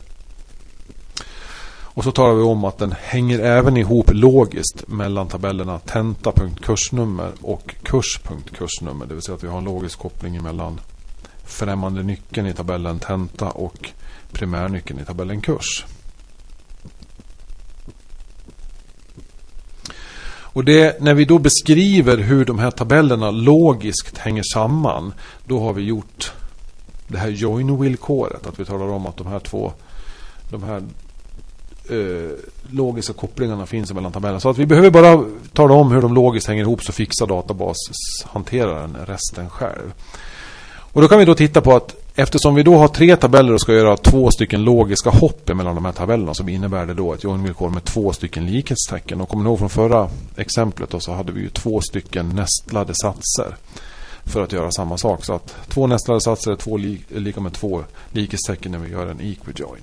Och 1.93 2.03
så 2.03 2.11
talar 2.11 2.33
vi 2.33 2.41
om 2.41 2.63
att 2.63 2.77
den 2.77 2.95
hänger 3.01 3.39
även 3.39 3.77
ihop 3.77 4.09
logiskt 4.13 4.87
mellan 4.87 5.27
tabellerna 5.27 5.79
tenta.kursnummer 5.79 7.31
och 7.41 7.75
kurs.kursnummer. 7.83 9.05
Det 9.05 9.13
vill 9.13 9.23
säga 9.23 9.35
att 9.35 9.43
vi 9.43 9.47
har 9.47 9.57
en 9.57 9.63
logisk 9.63 9.99
koppling 9.99 10.43
mellan 10.43 10.79
främmande 11.45 12.03
nyckeln 12.03 12.47
i 12.47 12.53
tabellen 12.53 12.99
tenta 12.99 13.49
och 13.49 13.89
primärnyckeln 14.31 14.99
i 14.99 15.05
tabellen 15.05 15.41
kurs. 15.41 15.85
Och 20.51 20.65
det, 20.65 21.01
när 21.01 21.13
vi 21.13 21.25
då 21.25 21.39
beskriver 21.39 22.17
hur 22.17 22.45
de 22.45 22.59
här 22.59 22.71
tabellerna 22.71 23.31
logiskt 23.31 24.17
hänger 24.17 24.43
samman. 24.53 25.13
Då 25.45 25.59
har 25.59 25.73
vi 25.73 25.81
gjort 25.81 26.31
det 27.07 27.17
här 27.17 27.29
join-villkoret. 27.29 28.47
Att 28.47 28.59
vi 28.59 28.65
talar 28.65 28.87
om 28.87 29.05
att 29.05 29.17
de 29.17 29.27
här 29.27 29.39
två 29.39 29.73
de 30.49 30.63
här 30.63 30.83
eh, 31.89 32.31
logiska 32.71 33.13
kopplingarna 33.13 33.65
finns 33.65 33.93
mellan 33.93 34.11
tabellerna. 34.11 34.39
Så 34.39 34.49
att 34.49 34.57
vi 34.57 34.65
behöver 34.65 34.89
bara 34.89 35.25
tala 35.53 35.73
om 35.73 35.91
hur 35.91 36.01
de 36.01 36.13
logiskt 36.13 36.47
hänger 36.47 36.63
ihop 36.63 36.83
så 36.83 36.91
fixar 36.91 37.27
databashanteraren 37.27 38.97
resten 39.05 39.49
själv. 39.49 39.93
Och 40.93 41.01
då 41.01 41.07
kan 41.07 41.19
vi 41.19 41.25
då 41.25 41.35
titta 41.35 41.61
på 41.61 41.75
att 41.75 41.95
eftersom 42.15 42.55
vi 42.55 42.63
då 42.63 42.77
har 42.77 42.87
tre 42.87 43.15
tabeller 43.15 43.53
och 43.53 43.61
ska 43.61 43.73
göra 43.73 43.97
två 43.97 44.31
stycken 44.31 44.63
logiska 44.63 45.09
hopp 45.09 45.47
mellan 45.47 45.75
de 45.75 45.85
här 45.85 45.91
tabellerna 45.91 46.33
så 46.33 46.47
innebär 46.47 46.85
det 46.85 46.93
då 46.93 47.13
ett 47.13 47.23
joinvillkor 47.23 47.69
med 47.69 47.83
två 47.83 48.13
stycken 48.13 48.45
likhetstecken. 48.45 49.21
Och 49.21 49.29
kommer 49.29 49.43
ni 49.43 49.49
ihåg 49.49 49.59
från 49.59 49.69
förra 49.69 50.09
exemplet 50.35 50.89
då 50.89 50.99
så 50.99 51.13
hade 51.13 51.31
vi 51.31 51.41
ju 51.41 51.49
två 51.49 51.81
stycken 51.81 52.29
nästlade 52.29 52.93
satser 52.95 53.55
för 54.23 54.43
att 54.43 54.51
göra 54.51 54.71
samma 54.71 54.97
sak. 54.97 55.25
Så 55.25 55.33
att 55.33 55.55
två 55.67 55.87
nästlade 55.87 56.21
satser 56.21 56.51
är 56.51 56.55
två 56.55 56.77
li 56.77 57.01
lika 57.07 57.41
med 57.41 57.53
två 57.53 57.83
likhetstecken 58.11 58.71
när 58.71 58.79
vi 58.79 58.91
gör 58.91 59.07
en 59.07 59.21
equijoin. 59.21 59.81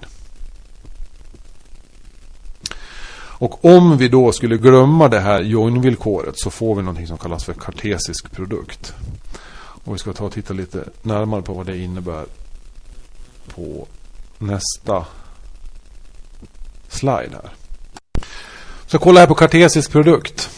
Och 3.38 3.64
om 3.64 3.96
vi 3.98 4.08
då 4.08 4.32
skulle 4.32 4.56
glömma 4.56 5.08
det 5.08 5.20
här 5.20 5.42
join-villkoret 5.42 6.34
så 6.36 6.50
får 6.50 6.74
vi 6.74 6.82
någonting 6.82 7.06
som 7.06 7.18
kallas 7.18 7.44
för 7.44 7.52
kartesisk 7.54 8.32
produkt. 8.32 8.94
Och 9.84 9.94
vi 9.94 9.98
ska 9.98 10.12
ta 10.12 10.24
och 10.24 10.32
titta 10.32 10.54
lite 10.54 10.84
närmare 11.02 11.42
på 11.42 11.52
vad 11.52 11.66
det 11.66 11.78
innebär 11.78 12.24
på 13.54 13.86
nästa 14.38 15.06
slide 16.88 17.30
här. 17.42 17.50
Så 18.86 18.98
kolla 18.98 19.20
här 19.20 19.26
på 19.26 19.34
kartesisk 19.34 19.90
produkt. 19.90 20.50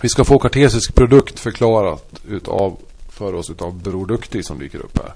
Vi 0.00 0.08
ska 0.08 0.24
få 0.24 0.38
kartesisk 0.38 0.94
produkt 0.94 1.40
förklarat 1.40 2.12
utav, 2.28 2.76
för 3.08 3.34
oss 3.34 3.50
av 3.58 3.82
Bror 3.82 4.06
Duktig 4.06 4.44
som 4.44 4.58
dyker 4.58 4.78
upp 4.78 4.98
här. 4.98 5.12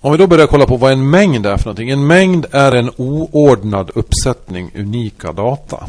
Om 0.00 0.12
vi 0.12 0.18
då 0.18 0.26
börjar 0.26 0.46
kolla 0.46 0.66
på 0.66 0.76
vad 0.76 0.92
en 0.92 1.10
mängd 1.10 1.46
är 1.46 1.56
för 1.56 1.64
någonting. 1.64 1.90
En 1.90 2.06
mängd 2.06 2.46
är 2.50 2.72
en 2.72 2.90
oordnad 2.96 3.90
uppsättning 3.94 4.70
unika 4.74 5.32
data. 5.32 5.86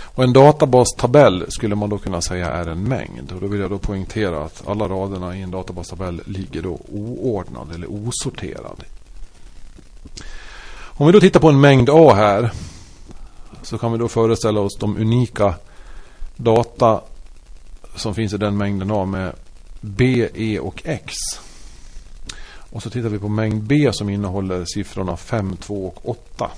Och 0.00 0.24
en 0.24 0.32
databastabell 0.32 1.46
skulle 1.48 1.74
man 1.74 1.88
då 1.88 1.98
kunna 1.98 2.20
säga 2.20 2.50
är 2.50 2.66
en 2.66 2.82
mängd. 2.82 3.32
Och 3.32 3.40
då 3.40 3.46
vill 3.46 3.60
jag 3.60 3.70
då 3.70 3.78
poängtera 3.78 4.44
att 4.44 4.68
alla 4.68 4.88
raderna 4.88 5.36
i 5.36 5.42
en 5.42 5.50
databastabell 5.50 6.22
ligger 6.26 6.62
då 6.62 6.78
oordnad 6.92 7.74
eller 7.74 7.90
osorterad. 7.90 8.84
Om 10.70 11.06
vi 11.06 11.12
då 11.12 11.20
tittar 11.20 11.40
på 11.40 11.48
en 11.48 11.60
mängd 11.60 11.90
A 11.90 12.14
här 12.14 12.52
så 13.62 13.78
kan 13.78 13.92
vi 13.92 13.98
då 13.98 14.08
föreställa 14.08 14.60
oss 14.60 14.76
de 14.76 14.96
unika 14.96 15.54
data 16.36 17.00
som 17.96 18.14
finns 18.14 18.32
i 18.32 18.36
den 18.36 18.56
mängden 18.56 18.90
A 18.90 19.04
med 19.04 19.32
B, 19.80 20.28
E 20.34 20.58
och 20.58 20.82
X. 20.84 21.14
Och 22.70 22.82
så 22.82 22.90
tittar 22.90 23.08
vi 23.08 23.18
på 23.18 23.28
mängd 23.28 23.62
B 23.62 23.90
som 23.92 24.08
innehåller 24.08 24.64
siffrorna 24.64 25.16
5, 25.16 25.56
2 25.56 25.86
och 25.86 26.08
8. 26.08 26.50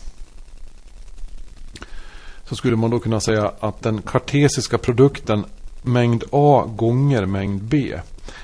Så 2.44 2.56
skulle 2.56 2.76
man 2.76 2.90
då 2.90 2.98
kunna 2.98 3.20
säga 3.20 3.52
att 3.60 3.82
den 3.82 4.02
kartesiska 4.02 4.78
produkten 4.78 5.44
mängd 5.82 6.24
A 6.32 6.64
gånger 6.76 7.26
mängd 7.26 7.62
B 7.62 8.00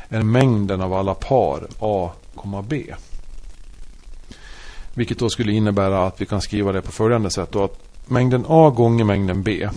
är 0.08 0.23
mängden 0.23 0.80
av 0.80 0.92
alla 0.92 1.14
par 1.14 1.66
A, 1.80 2.11
B. 2.68 2.94
Vilket 4.94 5.18
då 5.18 5.30
skulle 5.30 5.52
innebära 5.52 6.06
att 6.06 6.20
vi 6.20 6.26
kan 6.26 6.40
skriva 6.40 6.73
det 6.73 6.82
på 6.82 6.92
följande 6.92 7.30
sätt. 7.30 7.52
Då 7.52 7.64
att 7.64 7.78
mängden 8.06 8.44
A 8.49 8.70
gånger 8.70 9.04
mängden 9.04 9.42
B 9.42 9.68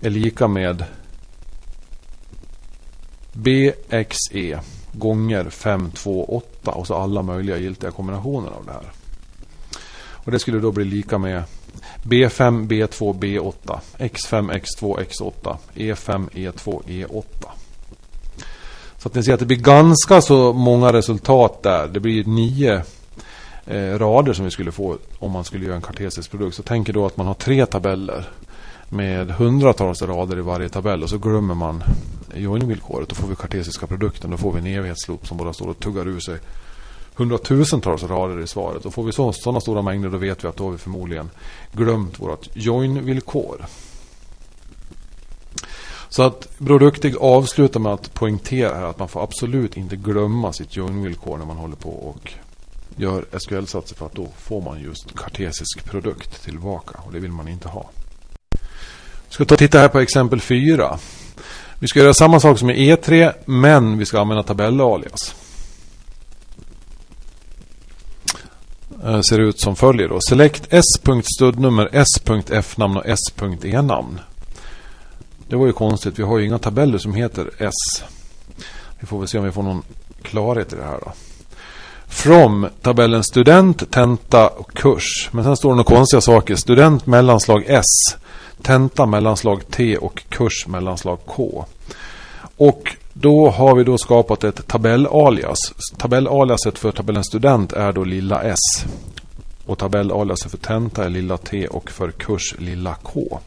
är 0.00 0.10
lika 0.10 0.48
med 0.48 0.84
BXE 3.32 4.60
gånger 4.98 5.50
5, 5.50 5.90
2, 5.90 6.24
8 6.24 6.70
och 6.70 6.86
så 6.86 6.94
alla 6.94 7.22
möjliga 7.22 7.58
giltiga 7.58 7.90
kombinationer 7.90 8.50
av 8.50 8.66
det 8.66 8.72
här. 8.72 8.92
Och 10.10 10.32
det 10.32 10.38
skulle 10.38 10.58
då 10.58 10.72
bli 10.72 10.84
lika 10.84 11.18
med 11.18 11.42
B5, 12.02 12.66
B2, 12.68 13.18
B8, 13.18 13.78
X5, 13.98 14.52
X2, 14.52 15.06
X8, 15.08 15.56
E5, 15.74 16.28
E2, 16.30 16.82
E8. 16.86 17.46
Så 18.98 19.08
att 19.08 19.14
ni 19.14 19.22
ser 19.22 19.34
att 19.34 19.40
det 19.40 19.46
blir 19.46 19.56
ganska 19.56 20.20
så 20.20 20.52
många 20.52 20.92
resultat 20.92 21.62
där. 21.62 21.88
Det 21.88 22.00
blir 22.00 22.24
nio 22.24 22.82
eh, 23.66 23.98
rader 23.98 24.32
som 24.32 24.44
vi 24.44 24.50
skulle 24.50 24.72
få 24.72 24.96
om 25.18 25.30
man 25.30 25.44
skulle 25.44 25.64
göra 25.64 25.76
en 25.76 25.82
kartesisk 25.82 26.30
produkt. 26.30 26.56
Så 26.56 26.62
tänk 26.62 26.88
då 26.88 27.06
att 27.06 27.16
man 27.16 27.26
har 27.26 27.34
tre 27.34 27.66
tabeller 27.66 28.28
med 28.88 29.30
hundratals 29.30 30.02
rader 30.02 30.38
i 30.38 30.42
varje 30.42 30.68
tabell 30.68 31.02
och 31.02 31.10
så 31.10 31.18
glömmer 31.18 31.54
man 31.54 31.82
join-villkoret. 32.34 33.08
Då 33.08 33.14
får 33.14 33.28
vi 33.28 33.36
kartesiska 33.36 33.86
produkten. 33.86 34.30
Då 34.30 34.36
får 34.36 34.52
vi 34.52 34.58
en 34.58 34.66
evighetsloop 34.66 35.26
som 35.26 35.36
bara 35.36 35.52
står 35.52 35.68
och 35.68 35.78
tuggar 35.78 36.08
ur 36.08 36.20
sig 36.20 36.38
hundratusentals 37.14 38.02
rader 38.02 38.40
i 38.40 38.46
svaret. 38.46 38.86
Och 38.86 38.94
får 38.94 39.04
vi 39.04 39.12
sådana 39.12 39.60
stora 39.60 39.82
mängder 39.82 40.08
då 40.08 40.18
vet 40.18 40.44
vi 40.44 40.48
att 40.48 40.56
då 40.56 40.64
har 40.64 40.70
vi 40.70 40.78
förmodligen 40.78 41.30
glömt 41.72 42.20
vårt 42.20 42.48
join-villkor. 42.56 43.66
Så 46.08 46.22
att 46.22 46.58
Broduktig 46.58 47.16
avslutar 47.16 47.80
med 47.80 47.92
att 47.92 48.14
poängtera 48.14 48.88
att 48.88 48.98
man 48.98 49.08
får 49.08 49.22
absolut 49.22 49.76
inte 49.76 49.96
glömma 49.96 50.52
sitt 50.52 50.76
join-villkor 50.76 51.38
när 51.38 51.46
man 51.46 51.56
håller 51.56 51.76
på 51.76 51.90
och 51.90 52.32
gör 52.96 53.24
SQL-satser 53.38 53.96
för 53.96 54.06
att 54.06 54.14
då 54.14 54.28
får 54.38 54.60
man 54.60 54.80
just 54.80 55.16
kartesisk 55.16 55.84
produkt 55.84 56.44
tillbaka 56.44 57.00
och 57.06 57.12
det 57.12 57.18
vill 57.18 57.32
man 57.32 57.48
inte 57.48 57.68
ha. 57.68 57.90
Vi 59.28 59.34
ska 59.34 59.44
ta 59.44 59.54
och 59.54 59.58
titta 59.58 59.78
här 59.78 59.88
på 59.88 60.00
exempel 60.00 60.40
4. 60.40 60.98
Vi 61.78 61.88
ska 61.88 62.00
göra 62.00 62.14
samma 62.14 62.40
sak 62.40 62.58
som 62.58 62.70
i 62.70 62.94
E3 62.94 63.32
men 63.44 63.98
vi 63.98 64.06
ska 64.06 64.20
använda 64.20 64.42
tabellalias. 64.42 65.34
Eh, 69.04 69.20
ser 69.20 69.38
ut 69.38 69.60
som 69.60 69.76
följer 69.76 70.08
då. 70.08 70.20
Select 70.20 70.66
s.studnummer, 70.70 71.88
s.f-namn 71.92 72.96
och 72.96 73.06
s.e-namn. 73.06 74.20
Det 75.48 75.56
var 75.56 75.66
ju 75.66 75.72
konstigt. 75.72 76.18
Vi 76.18 76.22
har 76.22 76.38
ju 76.38 76.46
inga 76.46 76.58
tabeller 76.58 76.98
som 76.98 77.14
heter 77.14 77.50
s. 77.58 78.04
Vi 79.00 79.06
får 79.06 79.18
väl 79.18 79.28
se 79.28 79.38
om 79.38 79.44
vi 79.44 79.52
får 79.52 79.62
någon 79.62 79.82
klarhet 80.22 80.72
i 80.72 80.76
det 80.76 80.84
här 80.84 80.98
då. 81.04 81.12
From 82.08 82.68
tabellen 82.82 83.24
student, 83.24 83.90
tenta 83.90 84.48
och 84.48 84.72
kurs. 84.72 85.28
Men 85.32 85.44
sen 85.44 85.56
står 85.56 85.70
det 85.70 85.76
några 85.76 85.96
konstiga 85.96 86.20
saker. 86.20 86.56
Student 86.56 87.06
mellanslag 87.06 87.64
S 87.66 88.16
tenta 88.62 89.06
mellanslag 89.06 89.70
T 89.70 89.96
och 89.96 90.22
kurs 90.28 90.66
mellanslag 90.66 91.18
K. 91.26 91.64
Och 92.56 92.96
då 93.12 93.50
har 93.50 93.74
vi 93.74 93.84
då 93.84 93.98
skapat 93.98 94.44
ett 94.44 94.66
tabellalias. 94.66 95.58
Tabellaliaset 95.98 96.78
för 96.78 96.92
tabellen 96.92 97.24
student 97.24 97.72
är 97.72 97.92
då 97.92 98.04
lilla 98.04 98.42
s. 98.42 98.84
Och 99.66 99.78
tabellaliaset 99.78 100.50
för 100.50 100.58
tenta 100.58 101.04
är 101.04 101.10
lilla 101.10 101.36
t 101.36 101.66
och 101.66 101.90
för 101.90 102.10
kurs 102.10 102.54
lilla 102.58 102.94
k. 102.94 103.40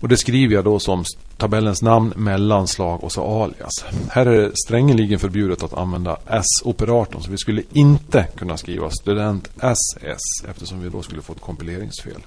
Och 0.00 0.08
det 0.08 0.16
skriver 0.16 0.54
jag 0.54 0.64
då 0.64 0.78
som 0.78 1.04
tabellens 1.36 1.82
namn, 1.82 2.12
mellanslag 2.16 3.04
och 3.04 3.12
så 3.12 3.42
alias. 3.42 3.84
Här 4.10 4.26
är 4.26 4.40
det 4.40 4.52
strängeligen 4.66 5.18
förbjudet 5.18 5.62
att 5.62 5.74
använda 5.74 6.16
S-operatorn. 6.26 7.22
Så 7.22 7.30
vi 7.30 7.38
skulle 7.38 7.62
inte 7.72 8.26
kunna 8.36 8.56
skriva 8.56 8.90
student 8.90 9.50
SS 9.60 10.44
eftersom 10.48 10.80
vi 10.80 10.88
då 10.88 11.02
skulle 11.02 11.22
få 11.22 11.32
ett 11.32 11.40
kompileringsfel. 11.40 12.20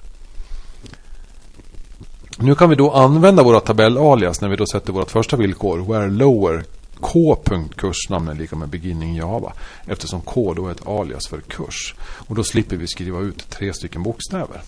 Nu 2.38 2.54
kan 2.54 2.70
vi 2.70 2.76
då 2.76 2.90
använda 2.90 3.42
våra 3.42 3.60
tabellalias 3.60 4.40
när 4.40 4.48
vi 4.48 4.56
då 4.56 4.66
sätter 4.66 4.92
vårt 4.92 5.10
första 5.10 5.36
villkor. 5.36 5.78
Where 5.78 6.10
lower 6.10 6.64
k.kursnamn 7.00 8.28
är 8.28 8.34
lika 8.34 8.56
med 8.56 8.68
beginning 8.68 9.16
Java. 9.16 9.52
Eftersom 9.86 10.20
k 10.20 10.54
då 10.54 10.66
är 10.66 10.70
ett 10.70 10.86
alias 10.86 11.28
för 11.28 11.40
kurs. 11.40 11.94
Och 12.00 12.34
då 12.34 12.44
slipper 12.44 12.76
vi 12.76 12.86
skriva 12.86 13.20
ut 13.20 13.50
tre 13.50 13.72
stycken 13.72 14.02
bokstäver. 14.02 14.60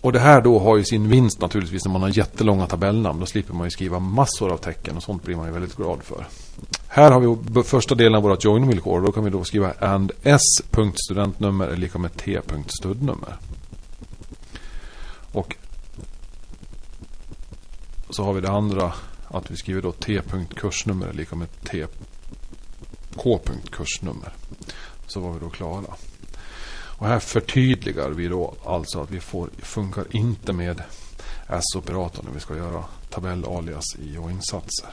Och 0.00 0.12
det 0.12 0.18
här 0.18 0.40
då 0.40 0.58
har 0.58 0.76
ju 0.76 0.84
sin 0.84 1.08
vinst 1.08 1.40
naturligtvis 1.40 1.84
när 1.84 1.92
man 1.92 2.02
har 2.02 2.18
jättelånga 2.18 2.66
tabellnamn. 2.66 3.20
Då 3.20 3.26
slipper 3.26 3.54
man 3.54 3.66
ju 3.66 3.70
skriva 3.70 3.98
massor 3.98 4.52
av 4.52 4.56
tecken 4.56 4.96
och 4.96 5.02
sånt 5.02 5.24
blir 5.24 5.36
man 5.36 5.46
ju 5.46 5.52
väldigt 5.52 5.76
glad 5.76 6.02
för. 6.02 6.26
Här 6.88 7.10
har 7.10 7.20
vi 7.20 7.62
första 7.62 7.94
delen 7.94 8.14
av 8.14 8.22
vårt 8.22 8.44
join-villkor. 8.44 9.00
Då 9.00 9.12
kan 9.12 9.24
vi 9.24 9.30
då 9.30 9.44
skriva 9.44 9.72
and 9.80 10.12
s.studentnummer 10.22 11.66
är 11.66 11.76
lika 11.76 11.98
med 11.98 12.16
t.studnummer. 12.16 13.36
Och 15.32 15.56
så 18.10 18.24
har 18.24 18.32
vi 18.32 18.40
det 18.40 18.50
andra 18.50 18.92
att 19.28 19.50
vi 19.50 19.56
skriver 19.56 19.82
då 19.82 19.92
t.kursnummer 19.92 21.06
är 21.06 21.12
lika 21.12 21.36
med 21.36 21.48
k.kursnummer. 23.16 24.32
Så 25.06 25.20
var 25.20 25.32
vi 25.32 25.38
då 25.40 25.50
klara. 25.50 25.94
Och 27.00 27.06
här 27.06 27.18
förtydligar 27.18 28.10
vi 28.10 28.28
då 28.28 28.54
alltså 28.64 29.00
att 29.00 29.10
vi 29.10 29.20
får, 29.20 29.50
funkar 29.58 30.04
inte 30.10 30.52
med 30.52 30.82
S-operatorn 31.48 32.24
när 32.26 32.34
vi 32.34 32.40
ska 32.40 32.56
göra 32.56 32.84
tabellalias 33.10 33.84
i 33.98 34.16
och 34.18 34.30
insatser. 34.30 34.88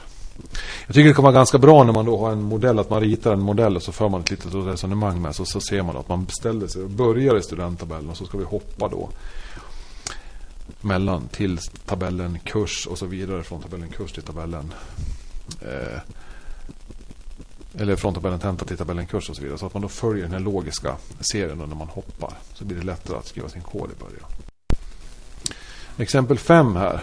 Jag 0.86 0.94
tycker 0.94 1.08
det 1.08 1.14
kan 1.14 1.24
vara 1.24 1.34
ganska 1.34 1.58
bra 1.58 1.84
när 1.84 1.92
man 1.92 2.06
då 2.06 2.18
har 2.18 2.32
en 2.32 2.42
modell, 2.42 2.78
att 2.78 2.90
man 2.90 3.00
ritar 3.00 3.32
en 3.32 3.40
modell 3.40 3.76
och 3.76 3.82
så 3.82 3.92
för 3.92 4.08
man 4.08 4.20
ett 4.20 4.30
litet 4.30 4.54
resonemang 4.54 5.22
med 5.22 5.34
så, 5.34 5.44
så 5.44 5.60
ser 5.60 5.82
man 5.82 5.96
att 5.96 6.08
man 6.08 6.24
beställer 6.24 6.66
sig 6.66 6.82
och 6.82 6.90
börjar 6.90 7.38
i 7.38 7.42
studenttabellen 7.42 8.10
och 8.10 8.16
så 8.16 8.26
ska 8.26 8.38
vi 8.38 8.44
hoppa 8.44 8.88
då 8.88 9.08
mellan 10.80 11.28
till 11.28 11.58
tabellen 11.86 12.38
kurs 12.38 12.86
och 12.86 12.98
så 12.98 13.06
vidare 13.06 13.42
från 13.42 13.62
tabellen 13.62 13.88
kurs 13.88 14.12
till 14.12 14.22
tabellen 14.22 14.74
eh, 15.62 16.00
eller 17.74 17.96
från 17.96 18.14
tabellen 18.14 18.38
tenta 18.38 18.64
till 18.64 18.76
tabellen 18.76 19.06
kurs 19.06 19.30
och 19.30 19.36
så 19.36 19.42
vidare. 19.42 19.58
Så 19.58 19.66
att 19.66 19.74
man 19.74 19.82
då 19.82 19.88
följer 19.88 20.22
den 20.22 20.32
här 20.32 20.40
logiska 20.40 20.96
serien 21.20 21.58
när 21.58 21.66
man 21.66 21.88
hoppar. 21.88 22.32
Så 22.54 22.64
blir 22.64 22.76
det 22.76 22.84
lättare 22.84 23.16
att 23.16 23.26
skriva 23.26 23.48
sin 23.48 23.62
kod 23.62 23.90
i 23.90 24.00
början. 24.00 24.47
Exempel 25.98 26.38
5 26.38 26.76
här. 26.76 27.00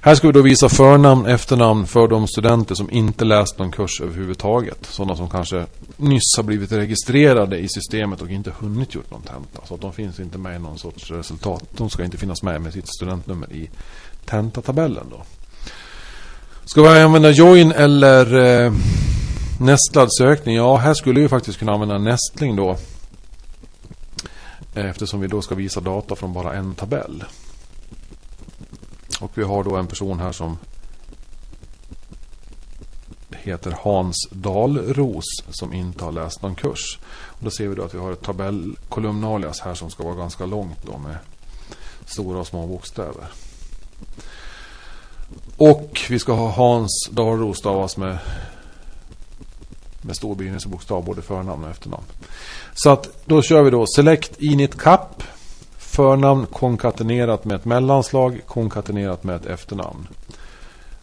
Här 0.00 0.14
ska 0.14 0.26
vi 0.26 0.32
då 0.32 0.42
visa 0.42 0.68
förnamn, 0.68 1.26
efternamn 1.26 1.86
för 1.86 2.08
de 2.08 2.28
studenter 2.28 2.74
som 2.74 2.90
inte 2.90 3.24
läst 3.24 3.58
någon 3.58 3.72
kurs 3.72 4.00
överhuvudtaget. 4.00 4.86
Sådana 4.90 5.16
som 5.16 5.30
kanske 5.30 5.66
nyss 5.96 6.36
har 6.36 6.42
blivit 6.42 6.72
registrerade 6.72 7.58
i 7.58 7.68
systemet 7.68 8.22
och 8.22 8.30
inte 8.30 8.52
hunnit 8.58 8.94
gjort 8.94 9.10
någon 9.10 9.22
tenta. 9.22 9.66
Så 9.66 9.74
att 9.74 9.80
de 9.80 9.92
finns 9.92 10.20
inte 10.20 10.38
med 10.38 10.56
i 10.56 10.58
någon 10.58 10.78
sorts 10.78 11.10
resultat. 11.10 11.64
De 11.76 11.90
ska 11.90 12.04
inte 12.04 12.16
finnas 12.16 12.42
med 12.42 12.60
med 12.60 12.72
sitt 12.72 12.88
studentnummer 12.88 13.52
i 13.52 13.70
tentatabellen 14.24 15.06
då. 15.10 15.22
Ska 16.64 16.82
vi 16.82 17.00
använda 17.00 17.30
join 17.30 17.72
eller 17.72 18.38
eh, 18.64 18.72
nästlad 19.60 20.08
sökning? 20.18 20.56
Ja, 20.56 20.76
här 20.76 20.94
skulle 20.94 21.20
vi 21.20 21.28
faktiskt 21.28 21.58
kunna 21.58 21.72
använda 21.72 21.98
nästling 21.98 22.56
då. 22.56 22.76
Eftersom 24.74 25.20
vi 25.20 25.26
då 25.26 25.42
ska 25.42 25.54
visa 25.54 25.80
data 25.80 26.16
från 26.16 26.32
bara 26.32 26.54
en 26.54 26.74
tabell. 26.74 27.24
Och 29.22 29.30
vi 29.34 29.42
har 29.42 29.64
då 29.64 29.76
en 29.76 29.86
person 29.86 30.20
här 30.20 30.32
som 30.32 30.58
heter 33.30 33.76
Hans 33.80 34.28
Dalros 34.30 35.24
som 35.50 35.72
inte 35.72 36.04
har 36.04 36.12
läst 36.12 36.42
någon 36.42 36.54
kurs. 36.54 36.98
Och 37.12 37.44
då 37.44 37.50
ser 37.50 37.68
vi 37.68 37.74
då 37.74 37.84
att 37.84 37.94
vi 37.94 37.98
har 37.98 38.12
ett 38.12 38.22
tabellkolumnalias 38.22 39.60
här 39.60 39.74
som 39.74 39.90
ska 39.90 40.04
vara 40.04 40.14
ganska 40.14 40.46
långt 40.46 40.78
då 40.82 40.98
med 40.98 41.16
stora 42.06 42.38
och 42.38 42.46
små 42.46 42.66
bokstäver. 42.66 43.26
Och 45.56 46.00
vi 46.08 46.18
ska 46.18 46.32
ha 46.32 46.50
Hans 46.50 47.08
Dalros 47.10 47.58
stavas 47.58 47.96
med, 47.96 48.18
med 50.00 50.16
stor 50.16 50.34
begynnelsebokstav 50.34 51.04
både 51.04 51.22
förnamn 51.22 51.64
och 51.64 51.70
efternamn. 51.70 52.04
Så 52.74 52.90
att 52.90 53.26
då 53.26 53.42
kör 53.42 53.62
vi 53.62 53.70
då 53.70 53.86
select 53.86 54.42
init 54.42 54.78
cap 54.78 55.22
Förnamn 55.92 56.46
konkatenerat 56.46 57.44
med 57.44 57.56
ett 57.56 57.64
mellanslag 57.64 58.40
konkatenerat 58.46 59.24
med 59.24 59.36
ett 59.36 59.46
efternamn. 59.46 60.08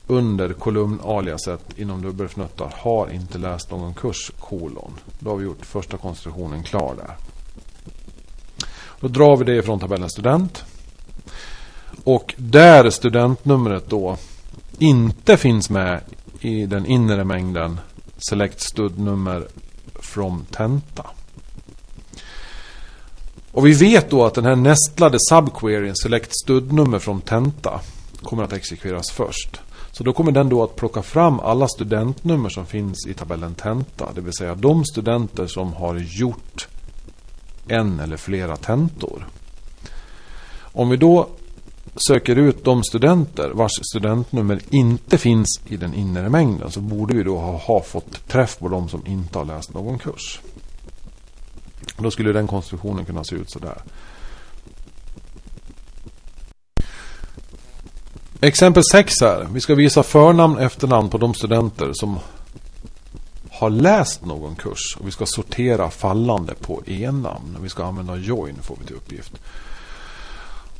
Under 0.07 0.53
kolumn 0.53 0.99
aliaset 1.05 1.61
inom 1.79 2.01
dubbelfnuttar 2.01 2.73
har 2.77 3.09
inte 3.09 3.37
läst 3.37 3.71
någon 3.71 3.93
kurs 3.93 4.31
kolon. 4.39 4.93
Då 5.19 5.29
har 5.29 5.37
vi 5.37 5.45
gjort 5.45 5.65
första 5.65 5.97
konstruktionen 5.97 6.63
klar 6.63 6.95
där. 6.95 7.15
Då 8.99 9.07
drar 9.07 9.37
vi 9.37 9.45
det 9.45 9.55
ifrån 9.55 9.79
tabellen 9.79 10.09
student. 10.09 10.63
Och 12.03 12.35
där 12.37 12.89
studentnumret 12.89 13.89
då 13.89 14.17
inte 14.77 15.37
finns 15.37 15.69
med 15.69 16.01
i 16.39 16.65
den 16.65 16.85
inre 16.85 17.23
mängden 17.23 17.79
select 18.17 18.61
studnummer 18.61 19.47
from 19.99 20.45
tenta. 20.51 21.05
Och 23.51 23.67
vi 23.67 23.73
vet 23.73 24.09
då 24.09 24.25
att 24.25 24.33
den 24.33 24.45
här 24.45 24.55
nästlade 24.55 25.17
subqueryn 25.29 25.95
select 25.95 26.31
studnummer 26.43 26.99
från 26.99 27.21
tenta 27.21 27.81
kommer 28.21 28.43
att 28.43 28.53
exekveras 28.53 29.11
först. 29.11 29.61
Så 29.91 30.03
då 30.03 30.13
kommer 30.13 30.31
den 30.31 30.49
då 30.49 30.63
att 30.63 30.75
plocka 30.75 31.01
fram 31.01 31.39
alla 31.39 31.67
studentnummer 31.67 32.49
som 32.49 32.65
finns 32.65 33.07
i 33.07 33.13
tabellen 33.13 33.55
tenta. 33.55 34.09
Det 34.15 34.21
vill 34.21 34.33
säga 34.33 34.55
de 34.55 34.85
studenter 34.85 35.47
som 35.47 35.73
har 35.73 35.95
gjort 35.95 36.67
en 37.67 37.99
eller 37.99 38.17
flera 38.17 38.55
tentor. 38.55 39.27
Om 40.59 40.89
vi 40.89 40.97
då 40.97 41.27
söker 41.95 42.35
ut 42.35 42.63
de 42.63 42.83
studenter 42.83 43.49
vars 43.53 43.71
studentnummer 43.91 44.61
inte 44.69 45.17
finns 45.17 45.61
i 45.67 45.77
den 45.77 45.93
inre 45.93 46.29
mängden 46.29 46.71
så 46.71 46.81
borde 46.81 47.15
vi 47.15 47.23
då 47.23 47.37
ha, 47.37 47.57
ha 47.57 47.81
fått 47.81 48.27
träff 48.27 48.59
på 48.59 48.67
de 48.67 48.89
som 48.89 49.07
inte 49.07 49.37
har 49.37 49.45
läst 49.45 49.73
någon 49.73 49.99
kurs. 49.99 50.39
Då 51.97 52.11
skulle 52.11 52.33
den 52.33 52.47
konstruktionen 52.47 53.05
kunna 53.05 53.23
se 53.23 53.35
ut 53.35 53.51
sådär. 53.51 53.81
Exempel 58.41 58.83
6 58.91 59.13
här. 59.21 59.47
Vi 59.53 59.61
ska 59.61 59.75
visa 59.75 60.03
förnamn 60.03 60.55
och 60.55 60.63
efternamn 60.63 61.09
på 61.09 61.17
de 61.17 61.33
studenter 61.33 61.91
som 61.93 62.19
har 63.49 63.69
läst 63.69 64.25
någon 64.25 64.55
kurs. 64.55 64.97
Och 64.99 65.07
vi 65.07 65.11
ska 65.11 65.25
sortera 65.25 65.89
fallande 65.89 66.53
på 66.55 66.83
e-namn. 66.85 67.57
Vi 67.61 67.69
ska 67.69 67.85
använda 67.85 68.15
join 68.15 68.55
får 68.61 68.77
vi 68.79 68.85
till 68.85 68.95
uppgift. 68.95 69.31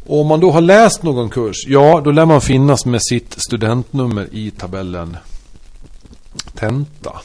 Och 0.06 0.22
om 0.22 0.28
man 0.28 0.40
då 0.40 0.52
har 0.52 0.62
läst 0.62 1.04
någon 1.04 1.30
kurs, 1.30 1.56
ja 1.68 2.02
då 2.04 2.12
lär 2.12 2.26
man 2.26 2.42
finnas 2.42 2.86
med 2.86 3.02
sitt 3.04 3.36
studentnummer 3.42 4.28
i 4.32 4.52
tabellen 4.52 5.18
tenta. 6.56 7.22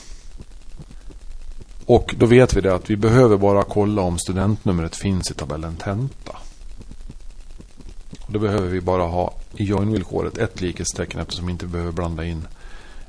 Och 1.87 2.15
då 2.19 2.27
vet 2.27 2.57
vi 2.57 2.61
det 2.61 2.75
att 2.75 2.91
vi 2.91 2.97
behöver 2.97 3.37
bara 3.37 3.63
kolla 3.63 4.03
om 4.03 4.19
studentnumret 4.19 4.97
finns 4.97 5.31
i 5.31 5.35
tabellen 5.35 5.77
tenta. 5.77 6.37
Och 8.21 8.33
då 8.33 8.39
behöver 8.39 8.69
vi 8.69 8.81
bara 8.81 9.03
ha 9.03 9.35
i 9.57 9.65
join-villkoret 9.65 10.39
ett 10.39 10.61
likhetstecken 10.61 11.21
eftersom 11.21 11.47
vi 11.47 11.53
inte 11.53 11.67
behöver 11.67 11.93
blanda 11.93 12.25
in, 12.25 12.47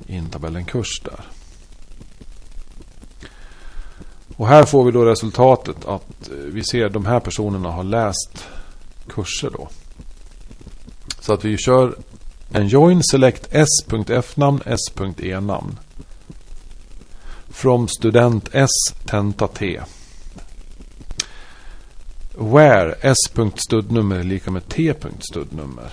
in 0.07 0.29
tabellen 0.29 0.65
kurs 0.65 1.01
där. 1.03 1.25
Och 4.37 4.47
här 4.47 4.63
får 4.63 4.83
vi 4.83 4.91
då 4.91 5.05
resultatet 5.05 5.85
att 5.85 6.29
eh, 6.29 6.35
vi 6.37 6.63
ser 6.63 6.85
att 6.85 6.93
de 6.93 7.05
här 7.05 7.19
personerna 7.19 7.71
har 7.71 7.83
läst 7.83 8.47
kurser 9.07 9.49
då. 9.49 9.67
Så 11.19 11.33
att 11.33 11.45
vi 11.45 11.57
kör 11.57 11.95
en 12.51 12.67
join 12.67 13.03
select 13.03 13.47
s.f-namn 13.51 14.61
s.e-namn. 14.65 15.79
From 17.55 17.87
student 17.87 18.49
S 18.53 18.69
tenta 19.05 19.47
T. 19.47 19.81
Where 22.37 22.95
S.studnummer 23.01 24.15
är 24.15 24.23
lika 24.23 24.51
med 24.51 24.67
T.studnummer. 24.67 25.89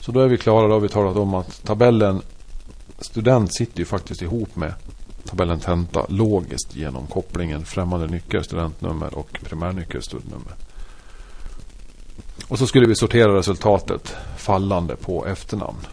Så 0.00 0.12
då 0.12 0.20
är 0.20 0.28
vi 0.28 0.36
klara. 0.36 0.68
Då 0.68 0.72
har 0.72 0.80
vi 0.80 0.88
talat 0.88 1.16
om 1.16 1.34
att 1.34 1.64
tabellen 1.64 2.22
student 2.98 3.54
sitter 3.54 3.78
ju 3.78 3.84
faktiskt 3.84 4.22
ihop 4.22 4.56
med 4.56 4.74
tabellen 5.24 5.60
tenta 5.60 6.06
logiskt 6.08 6.76
genom 6.76 7.06
kopplingen 7.06 7.64
främmande 7.64 8.06
nyckel, 8.06 8.44
studentnummer 8.44 9.14
och 9.14 9.38
primärnyckel, 9.42 10.02
studnummer. 10.02 10.54
Och 12.48 12.58
så 12.58 12.66
skulle 12.66 12.86
vi 12.86 12.94
sortera 12.94 13.38
resultatet 13.38 14.16
fallande 14.36 14.96
på 14.96 15.26
efternamn. 15.26 15.86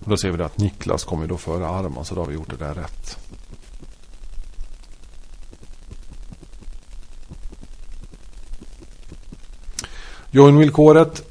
Och 0.00 0.10
då 0.10 0.16
ser 0.16 0.30
vi 0.30 0.42
att 0.42 0.58
Niklas 0.58 1.04
kommer 1.04 1.26
då 1.26 1.36
före 1.36 1.68
Arman 1.68 2.04
så 2.04 2.14
då 2.14 2.20
har 2.20 2.28
vi 2.28 2.34
gjort 2.34 2.50
det 2.50 2.64
där 2.64 2.74
rätt. 2.74 3.18
Join-villkoret 10.30 11.22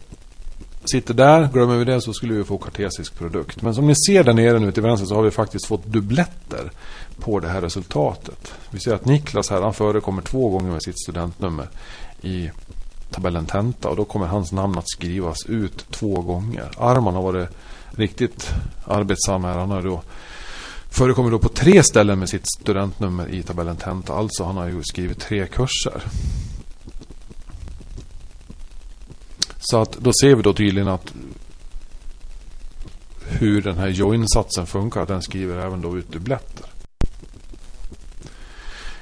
sitter 0.86 1.14
där. 1.14 1.50
Glömmer 1.54 1.78
vi 1.78 1.86
det 1.86 2.02
så 2.02 2.14
skulle 2.14 2.34
vi 2.34 2.44
få 2.44 2.58
kartesisk 2.58 3.18
produkt. 3.18 3.62
Men 3.62 3.76
som 3.76 3.88
ni 3.88 3.96
ser 3.96 4.24
där 4.24 4.34
nere 4.34 4.60
nu 4.60 4.72
till 4.72 4.84
vänster 4.84 5.08
så 5.08 5.16
har 5.16 5.24
vi 5.24 5.32
faktiskt 5.32 5.66
fått 5.66 5.86
dubbletter 5.86 6.72
på 7.20 7.40
det 7.40 7.48
här 7.48 7.62
resultatet. 7.62 8.54
Vi 8.70 8.80
ser 8.80 8.94
att 8.94 9.06
Niklas 9.06 9.50
här 9.50 9.62
han 9.62 9.74
förekommer 9.74 10.22
två 10.22 10.50
gånger 10.50 10.72
med 10.72 10.84
sitt 10.84 11.00
studentnummer 11.00 11.68
i 12.22 12.50
tabellen 13.12 13.46
tenta 13.46 13.90
och 13.90 13.96
då 13.96 14.06
kommer 14.06 14.26
hans 14.26 14.52
namn 14.52 14.78
att 14.78 14.90
skrivas 14.90 15.46
ut 15.46 15.86
två 15.92 16.22
gånger. 16.22 16.72
Arman 16.78 17.16
har 17.16 17.22
varit 17.22 17.50
riktigt 17.90 18.50
arbetsam 18.86 19.44
här. 19.44 19.58
Han 19.58 19.72
har 19.72 19.82
då 19.82 20.02
förekommer 20.90 21.32
då 21.32 21.40
på 21.40 21.50
tre 21.50 21.84
ställen 21.84 22.20
med 22.20 22.30
sitt 22.30 22.48
studentnummer 22.60 23.30
i 23.30 23.44
tabellen 23.44 23.76
tenta. 23.76 24.14
Alltså 24.14 24.44
han 24.44 24.58
har 24.58 24.68
ju 24.68 24.84
skrivit 24.84 25.20
tre 25.20 25.48
kurser. 25.48 26.04
Så 29.60 29.82
att 29.82 29.92
då 29.92 30.12
ser 30.22 30.36
vi 30.36 30.42
då 30.42 30.54
tydligen 30.54 30.88
att 30.88 31.14
hur 33.28 33.62
den 33.62 33.78
här 33.78 33.88
join-satsen 33.88 34.66
funkar. 34.66 35.06
Den 35.06 35.22
skriver 35.22 35.66
även 35.66 35.82
då 35.82 35.98
ut 35.98 36.12
dubbletter. 36.12 36.66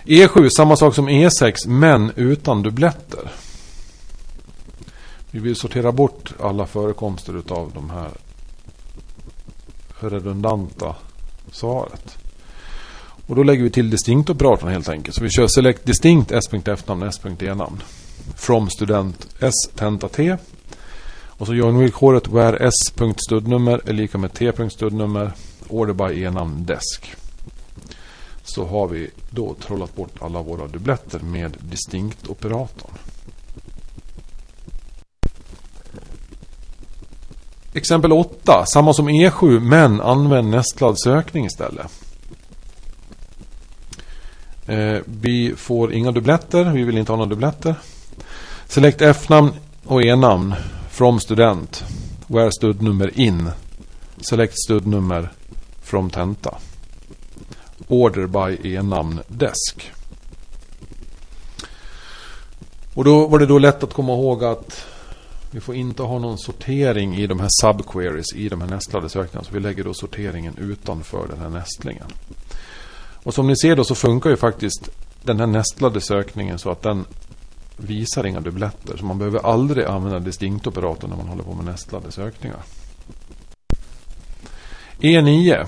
E7, 0.06 0.50
samma 0.50 0.76
sak 0.76 0.96
som 0.96 1.10
E6 1.10 1.68
men 1.68 2.12
utan 2.16 2.64
dubbletter. 2.64 3.32
Vi 5.36 5.42
vill 5.42 5.56
sortera 5.56 5.92
bort 5.92 6.34
alla 6.40 6.66
förekomster 6.66 7.42
av 7.50 7.72
de 7.74 7.90
här 7.90 8.12
redundanta 10.00 10.96
svaret. 11.52 12.18
Och 13.28 13.36
då 13.36 13.44
lägger 13.44 13.64
vi 13.64 13.70
till 13.70 13.90
distinktoperatorn 13.90 14.70
helt 14.70 14.90
enkelt. 14.90 15.16
Så 15.16 15.24
vi 15.24 15.30
kör 15.30 15.48
select 15.48 15.86
distinct 15.86 16.32
s.f-namn 16.32 17.04
s.e-namn. 17.04 17.84
From 18.36 18.70
student 18.70 19.28
s 19.40 19.54
tenta 19.76 20.08
t. 20.08 20.38
Och 21.28 21.48
så 21.48 21.54
join-villkoret 21.54 22.28
where 22.28 22.68
s.studnummer 22.68 23.82
är 23.90 23.94
lika 23.94 24.18
med 24.18 24.34
t.studnummer 24.34 25.32
order 25.68 25.94
by 25.94 26.24
e-namn 26.24 26.66
desk. 26.66 27.16
Så 28.44 28.66
har 28.66 28.88
vi 28.88 29.10
då 29.30 29.54
trollat 29.54 29.96
bort 29.96 30.22
alla 30.22 30.42
våra 30.42 30.68
dubbletter 30.68 31.20
med 31.20 31.58
distinkt-operatorn. 31.60 32.92
Exempel 37.76 38.12
8. 38.12 38.66
Samma 38.66 38.94
som 38.94 39.10
E7 39.10 39.60
men 39.60 40.02
använd 40.02 40.50
nästlad 40.50 41.00
sökning 41.00 41.46
istället. 41.46 41.92
Eh, 44.66 44.98
vi 45.06 45.54
får 45.58 45.94
inga 45.94 46.12
dubbletter. 46.12 46.64
Vi 46.64 46.84
vill 46.84 46.98
inte 46.98 47.12
ha 47.12 47.18
några 47.18 47.30
dubbletter. 47.30 47.76
Select 48.68 49.02
F-namn 49.02 49.52
och 49.86 50.04
E-namn 50.04 50.54
from 50.90 51.20
student. 51.20 51.84
Where 52.28 52.52
studnummer 52.52 53.20
in. 53.20 53.50
Select 54.18 54.54
studnummer 54.66 55.30
from 55.82 56.10
tenta. 56.10 56.58
Order 57.88 58.28
by 58.28 58.76
E-namn 58.76 59.20
desk. 59.28 59.92
Och 62.94 63.04
då 63.04 63.28
var 63.28 63.40
det 63.40 63.46
då 63.46 63.60
lätt 63.60 63.84
att 63.84 63.94
komma 63.94 64.14
ihåg 64.14 64.44
att 64.44 64.86
vi 65.56 65.62
får 65.62 65.76
inte 65.76 66.04
ha 66.04 66.20
någon 66.20 66.38
sortering 66.38 67.16
i 67.16 67.28
de 67.28 67.40
här 67.40 67.50
subqueries 67.62 68.34
i 68.36 68.50
de 68.50 68.62
här 68.62 68.68
nästlade 68.68 69.10
sökningarna. 69.10 69.44
Så 69.44 69.54
vi 69.54 69.60
lägger 69.60 69.84
då 69.84 69.94
sorteringen 69.94 70.58
utanför 70.58 71.28
den 71.28 71.40
här 71.40 71.50
nästlingen. 71.50 72.08
Och 73.24 73.34
som 73.34 73.48
ni 73.48 73.58
ser 73.58 73.76
då 73.76 73.84
så 73.84 73.96
funkar 73.96 74.30
ju 74.30 74.38
faktiskt 74.38 74.90
den 75.24 75.40
här 75.40 75.48
nästlade 75.48 76.02
sökningen 76.02 76.60
så 76.60 76.72
att 76.72 76.82
den 76.82 77.06
visar 77.78 78.26
inga 78.26 78.40
dubbletter. 78.40 78.98
Så 78.98 79.06
man 79.06 79.18
behöver 79.18 79.40
aldrig 79.40 79.86
använda 79.86 80.20
distinktoperatorn 80.20 81.10
när 81.10 81.18
man 81.18 81.28
håller 81.28 81.44
på 81.44 81.54
med 81.54 81.66
nästlade 81.66 82.12
sökningar. 82.12 82.64
E9. 85.00 85.68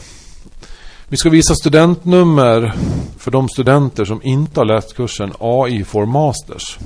Vi 1.07 1.17
ska 1.17 1.29
visa 1.29 1.55
studentnummer 1.55 2.73
för 3.17 3.31
de 3.31 3.49
studenter 3.49 4.05
som 4.05 4.23
inte 4.23 4.59
har 4.59 4.65
läst 4.65 4.95
kursen 4.95 5.33
AI 5.39 5.83
for 5.83 6.05
Masters. 6.05 6.77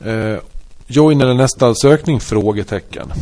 Eh, 0.00 0.38
Join 0.86 1.20
eller 1.20 1.34
nästa 1.34 1.74
sökning? 1.74 2.20
Frågetecken. 2.20 3.12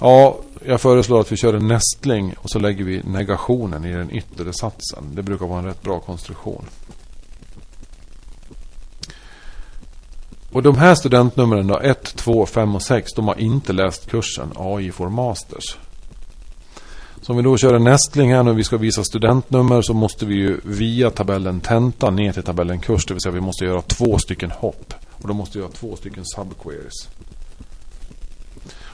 Ja, 0.00 0.36
jag 0.64 0.80
föreslår 0.80 1.20
att 1.20 1.32
vi 1.32 1.36
kör 1.36 1.54
en 1.54 1.68
nästling 1.68 2.34
och 2.38 2.50
så 2.50 2.58
lägger 2.58 2.84
vi 2.84 3.02
negationen 3.04 3.84
i 3.84 3.92
den 3.92 4.10
yttre 4.10 4.52
satsen. 4.52 5.04
Det 5.14 5.22
brukar 5.22 5.46
vara 5.46 5.58
en 5.58 5.64
rätt 5.64 5.82
bra 5.82 6.00
konstruktion. 6.00 6.64
Och 10.52 10.62
de 10.62 10.76
här 10.76 10.94
studentnumren 10.94 11.66
då, 11.66 11.78
1, 11.78 12.16
2, 12.16 12.46
5 12.46 12.74
och 12.74 12.82
6, 12.82 13.12
de 13.12 13.28
har 13.28 13.40
inte 13.40 13.72
läst 13.72 14.10
kursen 14.10 14.52
AI 14.56 14.92
for 14.92 15.08
Masters. 15.08 15.76
Så 17.22 17.32
om 17.32 17.36
vi 17.36 17.42
då 17.42 17.56
kör 17.56 17.74
en 17.74 17.84
nästling 17.84 18.34
här 18.34 18.42
nu 18.42 18.52
vi 18.52 18.64
ska 18.64 18.76
visa 18.76 19.04
studentnummer 19.04 19.82
så 19.82 19.94
måste 19.94 20.26
vi 20.26 20.34
ju 20.34 20.60
via 20.64 21.10
tabellen 21.10 21.60
tenta 21.60 22.10
ner 22.10 22.32
till 22.32 22.42
tabellen 22.42 22.80
kurs. 22.80 23.06
Det 23.06 23.14
vill 23.14 23.20
säga 23.20 23.32
vi 23.32 23.40
måste 23.40 23.64
göra 23.64 23.82
två 23.82 24.18
stycken 24.18 24.50
hopp. 24.50 24.94
Och 25.22 25.28
då 25.28 25.34
måste 25.34 25.58
vi 25.58 25.64
ha 25.64 25.70
två 25.70 25.96
stycken 25.96 26.24
subqueries. 26.26 27.08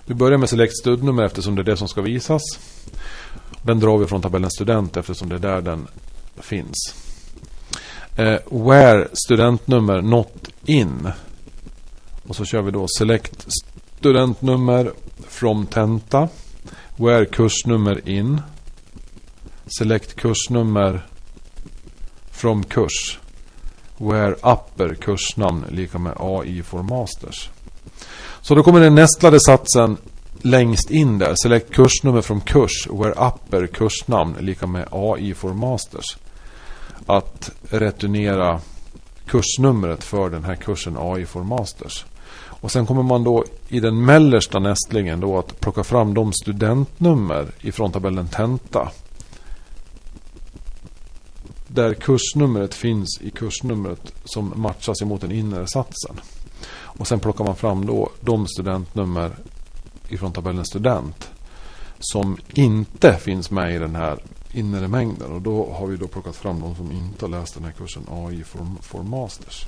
Vi 0.07 0.15
börjar 0.15 0.39
med 0.39 0.49
select 0.49 0.79
studnummer 0.79 1.23
eftersom 1.23 1.55
det 1.55 1.63
är 1.63 1.65
det 1.65 1.77
som 1.77 1.89
ska 1.89 2.03
visas. 2.03 2.43
Den 3.63 3.81
drar 3.81 3.99
vi 3.99 4.07
från 4.07 4.23
tabellen 4.23 4.51
student 4.51 4.97
eftersom 4.97 5.29
det 5.29 5.35
är 5.35 5.39
där 5.39 5.61
den 5.61 5.87
finns. 6.37 6.95
Eh, 8.17 8.39
where 8.51 9.09
studentnummer 9.13 10.03
not 10.03 10.49
in. 10.67 11.11
Och 12.29 12.37
så 12.37 12.45
kör 12.45 12.63
vi 12.63 12.71
då 12.71 12.87
select 12.99 13.47
studentnummer 13.99 14.93
from 15.29 15.67
tenta. 15.67 16.29
Where 16.97 17.25
kursnummer 17.25 18.09
in. 18.09 18.41
Select 19.79 20.17
kursnummer 20.17 21.07
from 22.31 22.65
kurs. 22.65 23.19
Where 23.99 24.33
upper 24.33 24.95
kursnamn 24.95 25.65
lika 25.71 25.99
med 25.99 26.13
AI 26.19 26.63
for 26.63 26.83
masters. 26.83 27.51
Så 28.41 28.55
då 28.55 28.63
kommer 28.63 28.81
den 28.81 28.95
nästlade 28.95 29.41
satsen 29.41 29.97
längst 30.43 30.91
in 30.91 31.19
där. 31.19 31.35
Select 31.35 31.75
kursnummer 31.75 32.23
från 32.23 32.41
kurs. 32.41 32.89
Where 32.91 33.13
upper 33.13 33.67
kursnamn 33.67 34.37
lika 34.41 34.67
med 34.67 34.89
AI 34.91 35.35
for 35.35 35.55
masters. 35.55 36.17
Att 37.07 37.51
returnera 37.71 38.61
kursnumret 39.27 40.05
för 40.05 40.31
den 40.31 40.45
här 40.45 40.55
kursen 40.55 40.97
AI 40.99 41.27
for 41.27 41.45
masters. 41.45 42.05
Och 42.65 42.73
sen 42.73 42.87
kommer 42.87 43.03
man 43.03 43.25
då 43.25 43.45
i 43.69 43.81
den 43.81 44.05
mellersta 44.05 44.59
nästlingen 44.59 45.21
då 45.21 45.39
att 45.39 45.61
plocka 45.61 45.85
fram 45.85 46.15
de 46.15 46.33
studentnummer 46.33 47.47
ifrån 47.61 47.93
tabellen 47.93 48.29
tenta. 48.29 48.91
Där 51.75 51.95
kursnumret 51.95 52.75
finns 52.75 53.21
i 53.21 53.31
kursnumret 53.31 54.15
som 54.25 54.53
matchas 54.57 55.03
emot 55.03 55.21
den 55.21 55.33
inre 55.33 55.67
satsen. 55.67 56.21
Och 56.75 57.07
sen 57.07 57.21
plockar 57.21 57.45
man 57.45 57.57
fram 57.57 57.87
då 57.87 58.11
de 58.21 58.47
studentnummer 58.47 59.37
ifrån 60.09 60.33
tabellen 60.33 60.65
student. 60.65 61.31
Som 61.99 62.39
inte 62.53 63.17
finns 63.17 63.51
med 63.51 63.75
i 63.75 63.79
den 63.79 63.97
här 63.97 64.19
inre 64.53 64.89
mängden. 64.89 65.33
Och 65.33 65.43
då 65.43 65.73
har 65.73 65.87
vi 65.87 65.97
då 65.97 66.09
plockat 66.09 66.37
fram 66.37 66.61
de 66.61 66.75
som 66.75 66.93
inte 66.93 67.25
har 67.25 67.31
läst 67.31 67.55
den 67.55 67.65
här 67.65 67.73
kursen 67.73 68.07
AI 68.11 68.45
for, 68.45 68.67
for 68.81 69.03
Masters. 69.03 69.67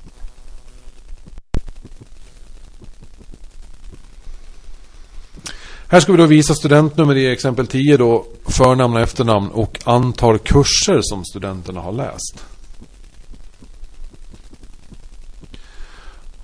Här 5.89 6.01
ska 6.01 6.13
vi 6.13 6.19
då 6.19 6.27
visa 6.27 6.55
studentnummer 6.55 7.17
i 7.17 7.33
exempel 7.33 7.67
10 7.67 7.97
då 7.97 8.27
förnamn 8.45 8.95
och 8.95 9.01
efternamn 9.01 9.51
och 9.51 9.81
antal 9.85 10.39
kurser 10.39 11.01
som 11.03 11.25
studenterna 11.25 11.81
har 11.81 11.93
läst. 11.93 12.45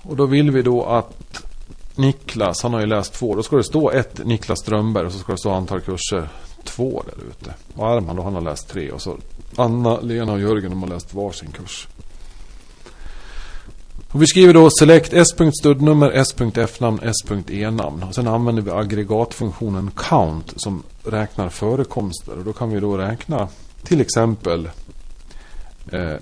Och 0.01 0.15
då 0.15 0.25
vill 0.25 0.51
vi 0.51 0.61
då 0.61 0.85
att 0.85 1.43
Niklas, 1.95 2.63
han 2.63 2.73
har 2.73 2.79
ju 2.79 2.85
läst 2.85 3.13
två. 3.13 3.35
Då 3.35 3.43
ska 3.43 3.55
det 3.55 3.63
stå 3.63 3.91
ett 3.91 4.25
Niklas 4.25 4.59
Strömberg 4.59 5.05
och 5.05 5.11
så 5.11 5.19
ska 5.19 5.31
det 5.31 5.37
stå 5.37 5.51
antal 5.51 5.81
kurser 5.81 6.29
två 6.63 7.03
där 7.05 7.23
ute. 7.29 7.53
Och 7.75 7.87
Arman 7.87 8.15
då, 8.15 8.23
han 8.23 8.33
har 8.33 8.41
läst 8.41 8.69
tre. 8.69 8.91
Och 8.91 9.01
så 9.01 9.17
Anna, 9.55 9.99
Lena 9.99 10.31
och 10.33 10.39
Jörgen 10.39 10.69
de 10.69 10.83
har 10.83 10.89
läst 10.89 11.13
varsin 11.13 11.51
kurs. 11.51 11.87
Och 14.13 14.21
vi 14.21 14.27
skriver 14.27 14.53
då 14.53 14.69
select 14.69 15.13
s.studnummer, 15.13 16.11
s.f-namn, 16.11 16.99
s.e-namn. 17.03 18.03
Och 18.03 18.15
sen 18.15 18.27
använder 18.27 18.61
vi 18.61 18.71
aggregatfunktionen 18.71 19.91
count 19.95 20.53
som 20.55 20.83
räknar 21.03 21.49
förekomster. 21.49 22.37
Och 22.37 22.43
då 22.43 22.53
kan 22.53 22.69
vi 22.69 22.79
då 22.79 22.97
räkna 22.97 23.47
till 23.83 24.01
exempel 24.01 24.69
eh, 25.91 26.15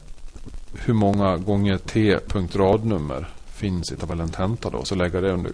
hur 0.73 0.93
många 0.93 1.37
gånger 1.37 1.77
t.radnummer 1.77 3.29
finns 3.53 3.91
i 3.91 3.95
tabellen 3.95 4.29
tenta 4.29 4.69
då. 4.69 4.83
Så 4.83 4.95
lägger 4.95 5.21
det 5.21 5.31
under, 5.31 5.51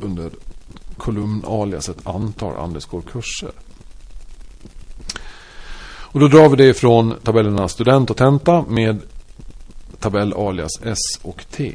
under 0.00 0.30
kolumnaliaset 0.96 2.06
antal 2.06 2.56
underscore 2.64 3.02
kurser. 3.12 3.52
Och 5.86 6.20
då 6.20 6.28
drar 6.28 6.48
vi 6.48 6.56
det 6.56 6.68
ifrån 6.68 7.14
tabellerna 7.22 7.68
student 7.68 8.10
och 8.10 8.16
tenta 8.16 8.64
med 8.68 9.00
Tabell 10.04 10.32
alias 10.32 10.70
S 10.82 10.98
och 11.22 11.44
T. 11.50 11.72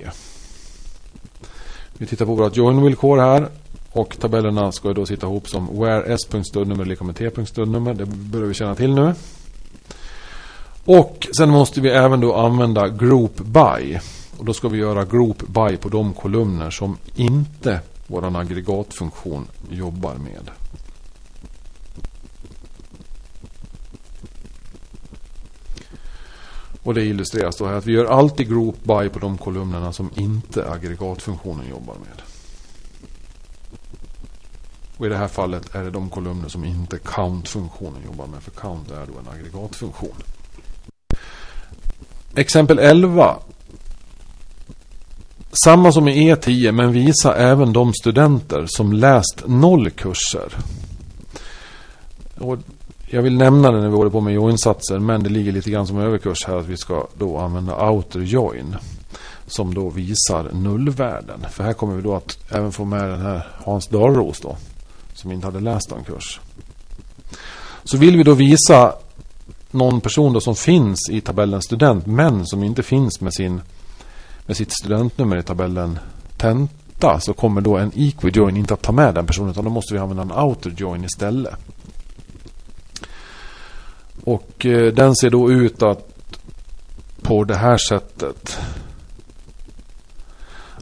Vi 1.97 2.05
tittar 2.05 2.25
på 2.25 2.35
vårt 2.35 2.57
join-villkor 2.57 3.17
här. 3.17 3.47
Och 3.91 4.17
tabellerna 4.19 4.71
ska 4.71 4.93
då 4.93 5.05
sitta 5.05 5.27
ihop 5.27 5.49
som 5.49 5.79
where 5.79 6.13
s.studnummer 6.13 6.85
lika 6.85 7.03
med 7.03 7.15
t.stödnummer. 7.15 7.93
Det 7.93 8.05
börjar 8.05 8.47
vi 8.47 8.53
känna 8.53 8.75
till 8.75 8.93
nu. 8.93 9.13
Och 10.85 11.27
sen 11.37 11.49
måste 11.49 11.81
vi 11.81 11.89
även 11.89 12.19
då 12.19 12.35
använda 12.35 12.87
group 12.87 13.35
by. 13.37 13.99
Och 14.37 14.45
då 14.45 14.53
ska 14.53 14.67
vi 14.67 14.77
göra 14.77 15.05
group 15.05 15.47
by 15.47 15.77
på 15.77 15.89
de 15.89 16.13
kolumner 16.13 16.69
som 16.69 16.97
inte 17.15 17.79
vår 18.07 18.37
aggregatfunktion 18.39 19.47
jobbar 19.69 20.13
med. 20.13 20.49
Och 26.89 26.95
det 26.95 27.05
illustreras 27.05 27.57
då 27.57 27.65
här 27.65 27.73
att 27.73 27.85
vi 27.85 27.93
gör 27.93 28.05
alltid 28.05 28.49
group 28.49 28.83
by 28.83 29.09
på 29.09 29.19
de 29.19 29.37
kolumnerna 29.37 29.93
som 29.93 30.09
inte 30.15 30.71
aggregatfunktionen 30.71 31.69
jobbar 31.69 31.93
med. 31.93 32.21
Och 34.97 35.05
i 35.05 35.09
det 35.09 35.17
här 35.17 35.27
fallet 35.27 35.75
är 35.75 35.83
det 35.83 35.91
de 35.91 36.09
kolumner 36.09 36.49
som 36.49 36.63
inte 36.65 36.99
count-funktionen 36.99 38.01
jobbar 38.05 38.27
med. 38.27 38.43
För 38.43 38.51
count 38.51 38.91
är 38.91 39.05
då 39.05 39.19
en 39.19 39.39
aggregatfunktion. 39.39 40.15
Exempel 42.35 42.79
11 42.79 43.37
samma 45.51 45.91
som 45.91 46.07
i 46.07 46.33
E10 46.33 46.71
men 46.71 46.91
visa 46.91 47.35
även 47.35 47.73
de 47.73 47.93
studenter 47.93 48.65
som 48.67 48.93
läst 48.93 49.43
noll 49.47 49.89
kurser. 49.89 50.57
Och 52.37 52.57
jag 53.11 53.21
vill 53.21 53.37
nämna 53.37 53.71
det 53.71 53.81
när 53.81 53.89
vi 53.89 53.95
håller 53.95 54.11
på 54.11 54.21
med 54.21 54.33
join-satser 54.33 54.99
men 54.99 55.23
det 55.23 55.29
ligger 55.29 55.51
lite 55.51 55.69
grann 55.69 55.87
som 55.87 55.99
överkurs 55.99 56.45
här 56.47 56.55
att 56.55 56.67
vi 56.67 56.77
ska 56.77 57.07
då 57.17 57.37
använda 57.37 57.89
outer 57.89 58.19
join. 58.19 58.75
som 59.47 59.73
då 59.73 59.89
visar 59.89 60.51
nullvärden. 60.53 61.45
För 61.51 61.63
här 61.63 61.73
kommer 61.73 61.95
vi 61.95 62.01
då 62.01 62.15
att 62.15 62.37
även 62.51 62.71
få 62.71 62.85
med 62.85 63.09
den 63.09 63.21
här 63.21 63.47
Hans 63.65 63.87
Dahlros 63.87 64.39
då. 64.39 64.57
Som 65.13 65.31
inte 65.31 65.47
hade 65.47 65.59
läst 65.59 65.91
en 65.91 66.03
kurs. 66.03 66.39
Så 67.83 67.97
vill 67.97 68.17
vi 68.17 68.23
då 68.23 68.33
visa 68.33 68.93
någon 69.71 70.01
person 70.01 70.33
då 70.33 70.41
som 70.41 70.55
finns 70.55 71.09
i 71.09 71.21
tabellen 71.21 71.61
student 71.61 72.05
men 72.05 72.45
som 72.45 72.63
inte 72.63 72.83
finns 72.83 73.21
med, 73.21 73.33
sin, 73.33 73.61
med 74.45 74.57
sitt 74.57 74.71
studentnummer 74.71 75.37
i 75.37 75.43
tabellen 75.43 75.99
tenta 76.37 77.19
så 77.19 77.33
kommer 77.33 77.61
då 77.61 77.77
en 77.77 77.91
equijoin 77.95 78.57
inte 78.57 78.73
att 78.73 78.81
ta 78.81 78.91
med 78.91 79.15
den 79.15 79.25
personen 79.25 79.51
utan 79.51 79.63
då 79.63 79.69
måste 79.69 79.93
vi 79.93 79.99
använda 79.99 80.23
en 80.23 80.45
outer 80.45 80.73
join 80.77 81.03
istället. 81.03 81.53
Och 84.23 84.65
eh, 84.65 84.93
den 84.93 85.15
ser 85.15 85.29
då 85.29 85.51
ut 85.51 85.83
att 85.83 86.09
på 87.21 87.43
det 87.43 87.55
här 87.55 87.77
sättet 87.77 88.59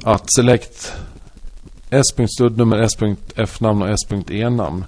att 0.03 0.33
select 0.33 0.93
s.studnummer, 1.89 2.77
s.f-namn 2.77 3.81
och 3.81 3.89
s.e-namn. 3.89 4.85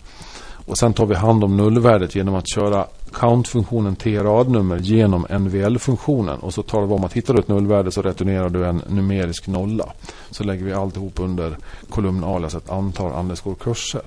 Och 0.65 0.77
sen 0.77 0.93
tar 0.93 1.05
vi 1.05 1.15
hand 1.15 1.43
om 1.43 1.57
nullvärdet 1.57 2.15
genom 2.15 2.35
att 2.35 2.49
köra 2.49 2.88
count-funktionen 3.13 3.95
t-radnummer 3.95 4.77
genom 4.77 5.25
NVL-funktionen. 5.39 6.39
Och 6.39 6.53
så 6.53 6.63
talar 6.63 6.88
vi 6.88 6.93
om 6.93 7.03
att 7.03 7.13
hittar 7.13 7.33
du 7.33 7.39
ett 7.39 7.47
nullvärde 7.47 7.91
så 7.91 8.01
returnerar 8.01 8.49
du 8.49 8.65
en 8.65 8.81
numerisk 8.88 9.47
nolla. 9.47 9.85
Så 10.31 10.43
lägger 10.43 10.65
vi 10.65 10.73
alltihop 10.73 11.19
under 11.19 11.57
kolumn 11.89 12.23
alias 12.23 12.55
alltså 12.55 12.57
ett 12.57 12.77
antal 12.77 13.12
underscore 13.19 13.55
kurser. 13.55 14.01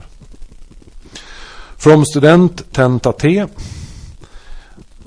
From 1.76 2.04
student 2.04 2.72
tenta 2.72 3.12
t. 3.12 3.46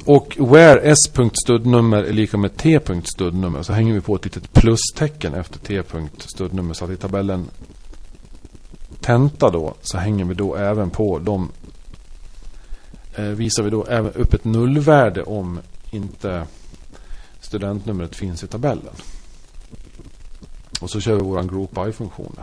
Och 0.06 0.38
where 0.40 0.80
s.studnummer 0.80 2.04
är 2.04 2.14
lika 2.14 2.38
med 2.38 2.58
t.studnummer 2.58 3.64
så 3.64 3.74
hänger 3.74 3.94
vi 3.94 4.02
på 4.02 4.16
ett 4.16 4.26
litet 4.26 4.54
plustecken 4.54 5.34
efter 5.34 5.60
t.studnummer. 5.60 6.74
Så 6.74 6.86
att 6.86 6.92
i 6.92 6.98
tabellen 6.98 7.46
tenta 9.02 9.50
då 9.50 9.74
så 9.82 9.98
hänger 9.98 10.26
vi 10.26 10.34
då 10.34 10.56
även 10.56 10.90
på 10.90 11.20
de 11.20 11.52
eh, 13.16 13.26
visar 13.26 13.64
vi 13.64 13.70
då 13.70 13.86
även 13.86 14.12
upp 14.12 14.34
ett 14.34 14.46
nullvärde 14.46 15.24
om 15.24 15.60
inte 15.92 16.48
studentnumret 17.42 18.16
finns 18.16 18.44
i 18.44 18.48
tabellen. 18.48 18.94
Och 20.82 20.90
så 20.90 21.00
kör 21.00 21.16
vi 21.16 21.22
våran 21.22 21.48
group 21.48 21.72
by-funktion 21.72 22.36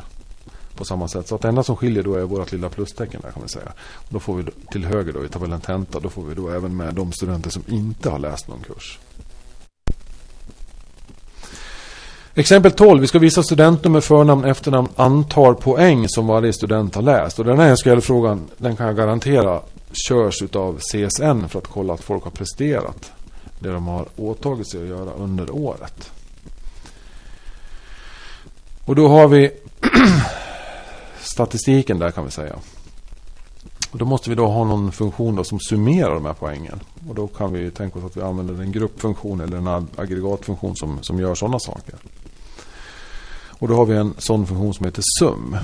på 0.83 0.87
samma 0.87 1.09
sätt. 1.09 1.29
Så 1.29 1.35
att 1.35 1.43
det 1.43 1.49
enda 1.49 1.63
som 1.63 1.77
skiljer 1.77 2.03
då 2.03 2.15
är 2.15 2.23
vårt 2.23 2.53
lilla 2.53 2.69
plustecken 2.69 3.21
där 3.21 3.31
kan 3.31 3.41
man 3.41 3.49
säga. 3.49 3.73
Då 4.09 4.21
får 4.21 4.35
vi 4.37 4.45
till 4.73 4.85
höger 4.85 5.13
då 5.13 5.25
i 5.25 5.29
tabellen 5.29 5.61
tenta. 5.61 6.01
Då 6.01 6.09
får 6.09 6.23
vi 6.23 6.35
då 6.35 6.49
även 6.51 6.77
med 6.77 6.95
de 6.95 7.13
studenter 7.13 7.51
som 7.51 7.63
inte 7.69 8.11
har 8.11 8.19
läst 8.19 8.49
någon 8.49 8.61
kurs. 8.61 8.99
Exempel 12.35 12.73
12. 12.73 13.01
Vi 13.01 13.07
ska 13.07 13.19
visa 13.19 13.43
studentnummer, 13.43 14.01
förnamn, 14.01 14.45
efternamn, 14.45 14.89
antal 14.97 15.55
poäng 15.55 16.09
som 16.09 16.27
varje 16.27 16.53
student 16.53 16.95
har 16.95 17.03
läst. 17.03 17.39
Och 17.39 17.45
den 17.45 17.59
här 17.59 17.77
SKL-frågan 17.77 18.49
den 18.57 18.77
kan 18.77 18.87
jag 18.87 18.97
garantera 18.97 19.61
körs 20.09 20.43
av 20.53 20.79
CSN 20.79 21.49
för 21.49 21.59
att 21.59 21.67
kolla 21.67 21.95
att 21.95 22.05
folk 22.05 22.25
har 22.25 22.31
presterat 22.31 23.13
det 23.59 23.73
de 23.73 23.87
har 23.87 24.07
åtagit 24.17 24.71
sig 24.71 24.83
att 24.83 24.89
göra 24.89 25.11
under 25.13 25.51
året. 25.51 26.11
Och 28.85 28.97
då 28.97 29.09
har 29.09 29.29
vi 29.29 29.51
statistiken 31.23 31.99
där 31.99 32.11
kan 32.11 32.25
vi 32.25 32.31
säga. 32.31 32.55
Och 33.91 33.99
då 33.99 34.05
måste 34.05 34.31
vi 34.31 34.37
då 34.37 34.47
ha 34.47 34.65
någon 34.65 34.93
funktion 34.93 35.37
då 35.37 35.45
som 35.45 35.61
summerar 35.61 36.15
de 36.15 36.25
här 36.25 36.33
poängen. 36.33 36.81
Och 37.09 37.15
då 37.15 37.27
kan 37.27 37.53
vi 37.53 37.71
tänka 37.71 37.99
oss 37.99 38.05
att 38.05 38.17
vi 38.17 38.23
använder 38.23 38.63
en 38.63 38.73
gruppfunktion 38.73 39.41
eller 39.41 39.57
en 39.57 39.89
aggregatfunktion 39.97 40.77
som, 40.77 41.03
som 41.03 41.21
gör 41.21 41.35
sådana 41.35 41.59
saker. 41.59 41.95
Och 43.49 43.69
då 43.69 43.77
har 43.77 43.87
vi 43.87 43.97
en 43.97 44.15
sån 44.19 44.47
funktion 44.47 44.75
som 44.75 44.85
heter 44.85 45.03
sum. 45.19 45.57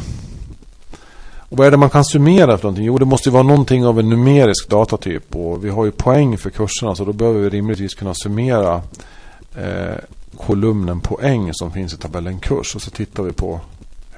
Och 1.49 1.57
vad 1.57 1.67
är 1.67 1.71
det 1.71 1.77
man 1.77 1.91
kan 1.91 2.05
summera 2.05 2.59
för 2.59 2.65
någonting? 2.65 2.85
Jo, 2.85 2.99
det 2.99 3.05
måste 3.05 3.31
vara 3.31 3.43
någonting 3.43 3.87
av 3.87 3.99
en 3.99 4.09
numerisk 4.09 4.69
datatyp. 4.69 5.37
Och 5.37 5.65
vi 5.65 5.71
har 5.71 5.85
ju 5.85 5.91
poäng 5.91 6.39
för 6.39 6.51
kurserna 6.51 6.95
så 6.95 7.05
då 7.05 7.13
behöver 7.13 7.41
vi 7.41 7.49
rimligtvis 7.49 7.95
kunna 7.95 8.15
summera 8.15 8.83
eh, 9.57 9.97
kolumnen 10.37 11.01
poäng 11.01 11.51
som 11.55 11.73
finns 11.73 11.95
i 11.95 11.97
tabellen 11.97 12.39
kurs. 12.39 12.75
Och 12.75 12.83
så 12.83 12.91
tittar 12.91 13.23
vi 13.23 13.33
på 13.33 13.61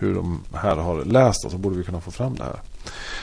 hur 0.01 0.15
de 0.15 0.41
här 0.53 0.77
har 0.77 1.05
läst 1.05 1.45
och 1.45 1.51
så 1.51 1.59
borde 1.59 1.77
vi 1.77 1.85
kunna 1.85 2.01
få 2.01 2.11
fram 2.11 2.35
det 2.35 2.45
här. 2.45 2.61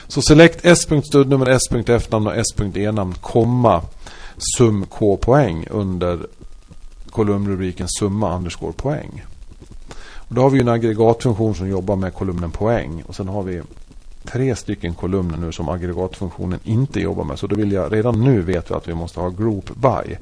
Så 0.06 0.22
select 0.22 0.64
s.studnummer, 0.64 1.46
s.f-namn 1.46 2.26
och 2.26 2.36
s.e-namn, 2.36 3.14
komma 3.20 3.82
sum 4.56 4.86
k 4.86 5.16
poäng 5.16 5.66
under 5.70 6.26
kolumnrubriken 7.10 7.86
summa 7.88 8.36
underscore 8.36 8.72
poäng. 8.72 9.24
Och 10.28 10.34
då 10.34 10.42
har 10.42 10.50
vi 10.50 10.60
en 10.60 10.68
aggregatfunktion 10.68 11.54
som 11.54 11.68
jobbar 11.68 11.96
med 11.96 12.14
kolumnen 12.14 12.50
poäng 12.50 13.02
och 13.06 13.14
sen 13.14 13.28
har 13.28 13.42
vi 13.42 13.62
tre 14.24 14.56
stycken 14.56 14.94
kolumner 14.94 15.38
nu 15.38 15.52
som 15.52 15.68
aggregatfunktionen 15.68 16.60
inte 16.64 17.00
jobbar 17.00 17.24
med. 17.24 17.38
Så 17.38 17.46
då 17.46 17.56
vill 17.56 17.72
jag 17.72 17.92
redan 17.92 18.24
nu 18.24 18.40
vet 18.40 18.70
vi 18.70 18.74
att 18.74 18.88
vi 18.88 18.94
måste 18.94 19.20
ha 19.20 19.28
group 19.28 19.70
by 19.74 20.16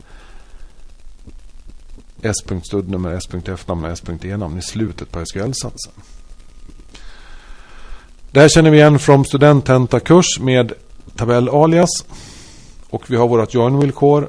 s.studnummer, 2.22 3.12
s.f-namn 3.12 3.84
och 3.84 3.90
s.e-namn 3.90 4.58
i 4.58 4.62
slutet 4.62 5.10
på 5.10 5.26
SQL-satsen. 5.26 5.92
Det 8.30 8.40
här 8.40 8.48
känner 8.48 8.70
vi 8.70 8.78
igen 8.78 8.98
från 8.98 9.24
studententakurs 9.24 10.40
med 10.40 10.72
tabellalias. 11.16 11.90
Och 12.90 13.10
vi 13.10 13.16
har 13.16 13.28
vårt 13.28 13.54
join-villkor 13.54 14.28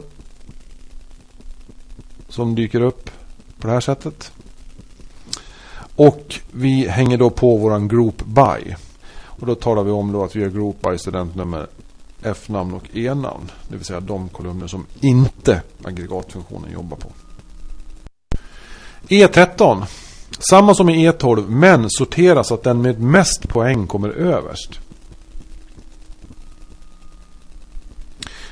som 2.29 2.55
dyker 2.55 2.81
upp 2.81 3.09
på 3.59 3.67
det 3.67 3.73
här 3.73 3.79
sättet. 3.79 4.31
Och 5.95 6.39
vi 6.51 6.87
hänger 6.87 7.17
då 7.17 7.29
på 7.29 7.57
våran 7.57 7.87
group 7.87 8.25
by. 8.25 8.75
Och 9.09 9.47
då 9.47 9.55
talar 9.55 9.83
vi 9.83 9.91
om 9.91 10.11
då 10.11 10.23
att 10.23 10.35
vi 10.35 10.43
har 10.43 10.49
group 10.49 10.81
by 10.81 10.97
studentnummer 10.97 11.67
F-namn 12.23 12.73
och 12.73 12.97
E-namn. 12.97 13.51
Det 13.67 13.75
vill 13.75 13.85
säga 13.85 13.99
de 13.99 14.29
kolumner 14.29 14.67
som 14.67 14.85
inte 14.99 15.61
aggregatfunktionen 15.83 16.71
jobbar 16.71 16.97
på. 16.97 17.09
E13 19.07 19.85
samma 20.39 20.75
som 20.75 20.89
i 20.89 21.09
E12 21.09 21.49
men 21.49 21.89
sorteras 21.89 22.47
så 22.47 22.53
att 22.53 22.63
den 22.63 22.81
med 22.81 22.99
mest 23.01 23.49
poäng 23.49 23.87
kommer 23.87 24.09
överst. 24.09 24.79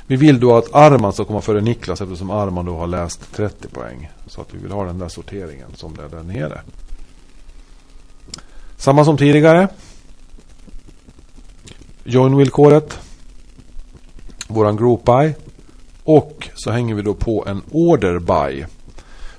Vi 0.08 0.16
vill 0.16 0.40
då 0.40 0.58
att 0.58 0.76
Arman 0.76 1.14
ska 1.14 1.26
komma 1.26 1.42
före 1.42 1.62
Niklas 1.62 2.02
eftersom 2.02 2.30
Arman 2.30 2.66
då 2.66 2.78
har 2.78 2.88
läst 2.88 3.34
30 3.34 3.68
poäng. 3.68 4.12
Så 4.28 4.42
att 4.42 4.54
vi 4.54 4.58
vill 4.58 4.72
ha 4.72 4.86
den 4.86 5.00
där 5.00 5.10
sorteringen 5.10 5.68
som 5.76 5.96
det 5.96 6.04
är 6.04 6.10
där 6.10 6.24
nere. 6.24 6.62
Samma 8.78 9.06
som 9.06 9.18
tidigare. 9.18 9.68
Join-villkoret. 12.04 13.00
Våran 14.48 14.78
group 14.78 15.06
by. 15.06 15.34
Och 16.04 16.50
så 16.56 16.72
hänger 16.72 16.96
vi 16.96 17.02
då 17.02 17.14
på 17.14 17.46
en 17.48 17.62
order 17.72 18.20
by. 18.20 18.66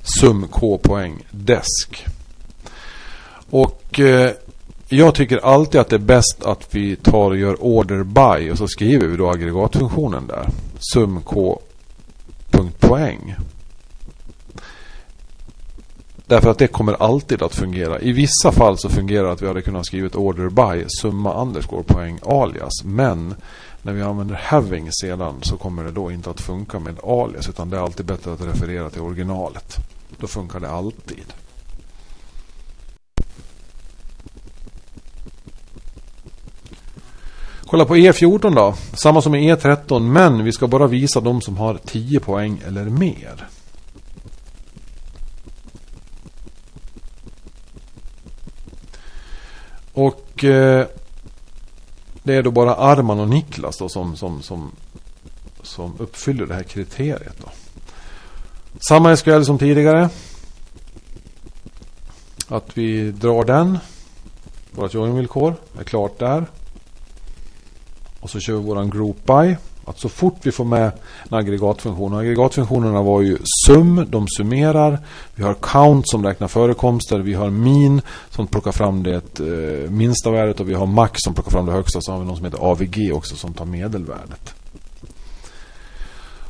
Sum 0.03 0.49
K 0.51 0.79
poäng 0.79 1.27
desk. 1.31 2.07
Och 3.57 4.01
eh, 4.01 4.31
jag 4.89 5.15
tycker 5.15 5.39
alltid 5.39 5.81
att 5.81 5.89
det 5.89 5.97
är 5.97 6.01
bäst 6.01 6.45
att 6.45 6.75
vi 6.75 6.97
tar 6.97 7.31
och 7.31 7.37
gör 7.37 7.63
order 7.63 8.03
by 8.03 8.51
och 8.51 8.59
så 8.59 8.69
skriver 8.69 9.07
vi 9.07 9.17
då 9.17 9.31
aggregatfunktionen 9.31 10.27
där. 10.27 10.49
Sum 10.93 11.21
k.poäng. 11.25 11.75
Därför 16.27 16.51
att 16.51 16.59
det 16.59 16.67
kommer 16.67 17.03
alltid 17.03 17.43
att 17.43 17.55
fungera. 17.55 18.01
I 18.01 18.13
vissa 18.13 18.53
fall 18.53 18.79
så 18.79 18.89
fungerar 18.89 19.27
det 19.27 19.33
att 19.33 19.43
vi 19.43 19.47
hade 19.47 19.63
kunnat 19.63 19.87
skrivit 19.87 20.17
order 20.17 20.49
by 20.49 20.85
summa 21.01 21.43
underscore 21.43 21.83
poäng 21.83 22.19
alias. 22.23 22.85
Men 22.85 23.35
när 23.83 23.93
vi 23.93 24.03
använder 24.03 24.35
having 24.35 24.93
sedan 24.93 25.35
så 25.43 25.57
kommer 25.57 25.85
det 25.85 25.91
då 25.91 26.11
inte 26.13 26.31
att 26.31 26.41
funka 26.41 26.79
med 26.79 26.97
alias 27.05 27.49
utan 27.49 27.71
det 27.71 27.77
är 27.77 27.81
alltid 27.81 28.07
bättre 28.07 28.33
att 28.33 28.47
referera 28.47 28.91
till 28.91 29.01
originalet. 29.01 29.77
Då 30.19 30.27
funkar 30.27 30.61
det 30.61 30.71
alltid. 30.71 31.33
Kolla 37.67 37.85
på 37.85 37.97
E14 37.97 38.55
då. 38.55 38.75
Samma 38.93 39.23
som 39.23 39.35
i 39.35 39.55
E13 39.55 40.01
men 40.01 40.45
vi 40.45 40.53
ska 40.53 40.67
bara 40.67 40.87
visa 40.87 41.21
de 41.21 41.41
som 41.41 41.57
har 41.57 41.79
10 41.85 42.21
poäng 42.21 42.63
eller 42.67 42.85
mer. 42.85 43.49
Och 49.93 50.45
eh, 50.45 50.87
det 52.23 52.35
är 52.35 52.43
då 52.43 52.51
bara 52.51 52.75
Arman 52.75 53.21
och 53.21 53.29
Niklas 53.29 53.79
då 53.79 53.89
som, 53.89 54.17
som, 54.17 54.43
som, 54.43 54.71
som 55.63 55.95
uppfyller 55.99 56.47
det 56.47 56.55
här 56.55 56.63
kriteriet. 56.63 57.37
Då. 57.39 57.51
Samma 58.89 59.17
SQL 59.17 59.43
som 59.43 59.59
tidigare. 59.59 60.09
Att 62.49 62.79
vi 62.79 63.11
drar 63.11 63.45
den. 63.45 63.79
Vårt 64.71 64.95
joinvillkor 64.95 65.55
är 65.79 65.85
klart 65.85 66.19
där. 66.19 66.47
Och 68.27 68.31
så 68.31 68.41
kör 68.41 68.55
vi 68.55 68.61
våran 68.61 68.91
group 68.91 69.27
by. 69.27 69.57
Att 69.85 69.99
så 69.99 70.09
fort 70.09 70.37
vi 70.43 70.53
får 70.53 70.65
med 70.65 70.93
en 71.31 71.39
aggregatfunktion. 71.39 72.13
Och 72.13 72.21
aggregatfunktionerna 72.21 73.03
var 73.03 73.21
ju 73.21 73.39
sum, 73.67 74.07
de 74.09 74.29
summerar. 74.29 74.99
Vi 75.35 75.43
har 75.43 75.55
count 75.55 76.09
som 76.09 76.25
räknar 76.25 76.49
förekomster. 76.49 77.19
Vi 77.19 77.35
har 77.35 77.51
min 77.51 78.01
som 78.31 78.47
plockar 78.47 78.73
fram 78.73 79.03
det 79.03 79.41
eh, 79.41 79.91
minsta 79.91 80.31
värdet. 80.31 80.61
Och 80.61 80.69
vi 80.69 80.75
har 80.75 80.87
max 80.87 81.21
som 81.23 81.35
plockar 81.35 81.51
fram 81.51 81.67
det 81.67 81.73
högsta. 81.73 82.01
Så 82.01 82.13
har 82.13 82.19
vi 82.19 82.25
någon 82.25 82.37
som 82.37 82.45
heter 82.45 82.59
AVG 82.59 83.13
också 83.13 83.37
som 83.37 83.55
tar 83.55 83.65
medelvärdet. 83.65 84.55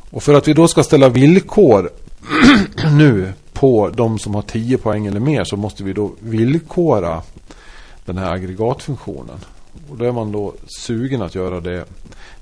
Och 0.09 0.23
för 0.23 0.33
att 0.33 0.47
vi 0.47 0.53
då 0.53 0.67
ska 0.67 0.83
ställa 0.83 1.09
villkor 1.09 1.89
nu 2.97 3.33
på 3.53 3.89
de 3.89 4.19
som 4.19 4.35
har 4.35 4.41
10 4.41 4.77
poäng 4.77 5.05
eller 5.05 5.19
mer 5.19 5.43
så 5.43 5.57
måste 5.57 5.83
vi 5.83 5.93
då 5.93 6.11
villkora 6.19 7.21
den 8.05 8.17
här 8.17 8.31
aggregatfunktionen. 8.33 9.37
Och 9.89 9.97
då 9.97 10.05
är 10.05 10.11
man 10.11 10.31
då 10.31 10.53
sugen 10.67 11.21
att 11.21 11.35
göra 11.35 11.59
det 11.59 11.85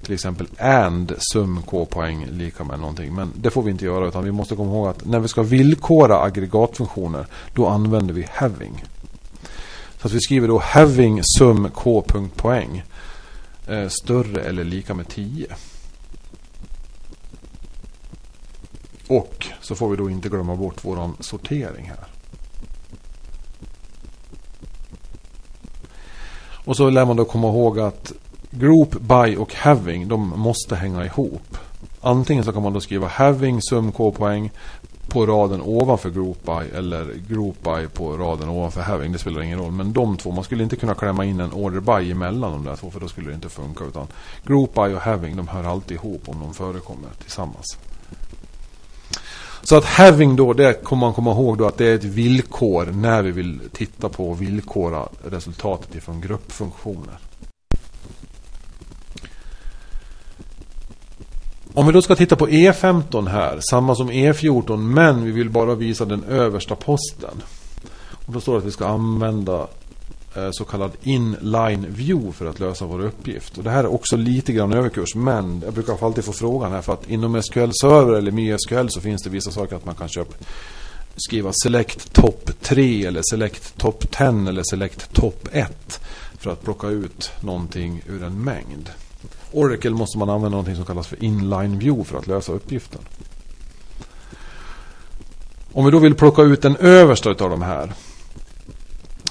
till 0.02 0.13
exempel 0.13 0.48
and 0.60 1.13
sum 1.19 1.62
k 1.65 1.86
poäng 1.86 2.28
lika 2.32 2.63
med 2.63 2.80
någonting. 2.80 3.15
Men 3.15 3.32
det 3.36 3.50
får 3.50 3.62
vi 3.63 3.71
inte 3.71 3.86
göra 3.86 4.08
utan 4.08 4.24
vi 4.24 4.32
måste 4.32 4.56
komma 4.56 4.71
ihåg 4.71 4.88
att 4.88 5.06
när 5.06 5.19
vi 5.19 5.28
ska 5.28 5.43
villkora 5.43 6.21
aggregatfunktioner 6.21 7.28
då 7.54 7.67
använder 7.67 8.13
vi 8.13 8.28
having. 8.32 8.84
Så 10.02 10.08
att 10.08 10.13
vi 10.13 10.19
skriver 10.19 10.48
då 10.48 10.60
having 10.60 11.21
sum 11.24 11.69
K. 11.74 12.04
Poäng. 12.36 12.84
eh, 13.67 13.88
större 13.88 14.41
eller 14.41 14.63
lika 14.63 14.93
med 14.93 15.08
10. 15.08 15.48
Och 19.08 19.48
så 19.62 19.76
får 19.76 19.89
vi 19.89 19.95
då 19.95 20.10
inte 20.10 20.30
glömma 20.30 20.56
bort 20.56 20.86
våran 20.86 21.15
sortering 21.19 21.86
här. 21.86 22.14
Och 26.65 26.78
så 26.78 26.89
lär 26.89 27.06
man 27.06 27.15
då 27.15 27.25
komma 27.25 27.47
ihåg 27.47 27.80
att 27.80 28.12
Group, 28.49 28.91
By 28.91 29.36
och 29.36 29.56
Having 29.56 30.08
de 30.08 30.39
måste 30.39 30.75
hänga 30.75 31.06
ihop. 31.06 31.58
Antingen 32.01 32.43
så 32.43 32.51
kan 32.51 32.63
man 32.63 32.73
då 32.73 32.82
skriva 32.82 33.08
Having 33.08 33.62
sum 33.62 33.91
K-poäng 33.91 34.51
på 35.08 35.25
raden 35.25 35.62
ovanför 35.62 36.10
Group 36.10 36.45
By 36.45 36.78
eller 36.78 37.13
Group 37.28 37.63
By 37.63 37.88
på 37.88 38.17
raden 38.17 38.49
ovanför 38.49 38.82
Having. 38.82 39.12
Det 39.12 39.17
spelar 39.17 39.41
ingen 39.41 39.60
roll. 39.60 39.71
Men 39.71 39.93
de 39.93 40.17
två, 40.17 40.32
man 40.32 40.43
skulle 40.43 40.63
inte 40.63 40.75
kunna 40.75 40.95
klämma 40.95 41.25
in 41.25 41.39
en 41.39 41.54
Order 41.54 41.80
By 41.80 42.12
emellan 42.12 42.51
de 42.51 42.63
där 42.63 42.75
två 42.75 42.91
för 42.91 42.99
då 42.99 43.08
skulle 43.08 43.28
det 43.30 43.36
inte 43.36 43.49
funka. 43.49 43.84
Utan 43.84 44.08
Group 44.43 44.73
By 44.73 44.82
och 44.82 45.01
Having 45.01 45.36
de 45.36 45.47
hör 45.47 45.63
alltid 45.63 45.97
ihop 45.97 46.30
om 46.30 46.39
de 46.39 46.54
förekommer 46.54 47.10
tillsammans. 47.21 47.78
Så 49.67 49.75
att 49.78 49.86
having 49.86 50.36
då, 50.36 50.54
det 50.54 50.84
kommer 50.84 50.99
man 50.99 51.13
komma 51.13 51.32
ihåg 51.32 51.58
då 51.58 51.65
att 51.65 51.78
det 51.78 51.86
är 51.86 51.95
ett 51.95 52.04
villkor 52.04 52.86
när 52.86 53.23
vi 53.23 53.32
vill 53.32 53.60
titta 53.73 54.10
på 54.10 54.30
och 54.30 54.41
villkora 54.41 55.08
resultatet 55.23 55.95
ifrån 55.95 56.21
gruppfunktioner. 56.21 57.17
Om 61.73 61.88
vi 61.88 61.93
då 61.93 62.01
ska 62.01 62.15
titta 62.15 62.36
på 62.36 62.47
E15 62.47 63.28
här, 63.28 63.60
samma 63.60 63.95
som 63.95 64.12
E14 64.12 64.78
men 64.78 65.23
vi 65.23 65.32
vill 65.32 65.49
bara 65.49 65.75
visa 65.75 66.06
den 66.06 66.23
översta 66.23 66.75
posten. 66.75 67.41
Och 68.25 68.34
då 68.34 68.41
står 68.41 68.54
det 68.54 68.60
att 68.60 68.65
vi 68.65 68.71
ska 68.71 68.88
använda 68.88 69.67
Eh, 70.36 70.50
så 70.52 70.65
kallad 70.65 70.91
inline 71.04 71.86
view 71.89 72.32
för 72.32 72.45
att 72.45 72.60
lösa 72.60 72.86
vår 72.86 73.06
uppgift. 73.06 73.58
Och 73.58 73.63
det 73.63 73.69
här 73.69 73.84
är 73.84 73.93
också 73.93 74.17
lite 74.17 74.54
grann 74.54 74.74
överkurs 74.74 75.15
men 75.15 75.62
jag 75.65 75.74
brukar 75.74 76.06
alltid 76.06 76.26
få 76.26 76.34
frågan 76.34 76.71
här 76.71 76.82
för 76.82 76.93
att 76.93 77.10
inom 77.10 77.41
SQL 77.41 77.71
Server 77.82 78.13
eller 78.13 78.32
MySQL 78.32 78.89
så 78.89 79.02
finns 79.02 79.24
det 79.24 79.30
vissa 79.30 79.52
saker 79.52 79.76
att 79.76 79.86
man 79.86 79.95
kan 79.95 80.10
köpa 80.10 80.36
skriva 81.15 81.54
select 81.54 82.13
top 82.13 82.52
3 82.62 83.06
eller 83.06 83.21
select 83.30 83.78
top 83.78 84.12
10 84.12 84.50
eller 84.50 84.63
select 84.63 85.13
top 85.13 85.48
1 85.52 86.00
för 86.38 86.52
att 86.52 86.63
plocka 86.63 86.88
ut 86.88 87.32
någonting 87.39 88.02
ur 88.08 88.24
en 88.24 88.43
mängd. 88.43 88.89
Oracle 89.52 89.91
måste 89.91 90.17
man 90.17 90.30
använda 90.30 90.50
någonting 90.50 90.76
som 90.76 90.86
kallas 90.86 91.08
för 91.08 91.24
inline 91.24 91.80
view 91.80 92.04
för 92.04 92.17
att 92.17 92.28
lösa 92.28 92.52
uppgiften. 92.52 93.02
Om 95.71 95.86
vi 95.86 95.91
då 95.91 96.00
vill 96.00 96.15
plocka 96.15 96.41
ut 96.41 96.62
den 96.62 96.76
översta 96.76 97.30
av 97.30 97.50
de 97.50 97.62
här 97.62 97.93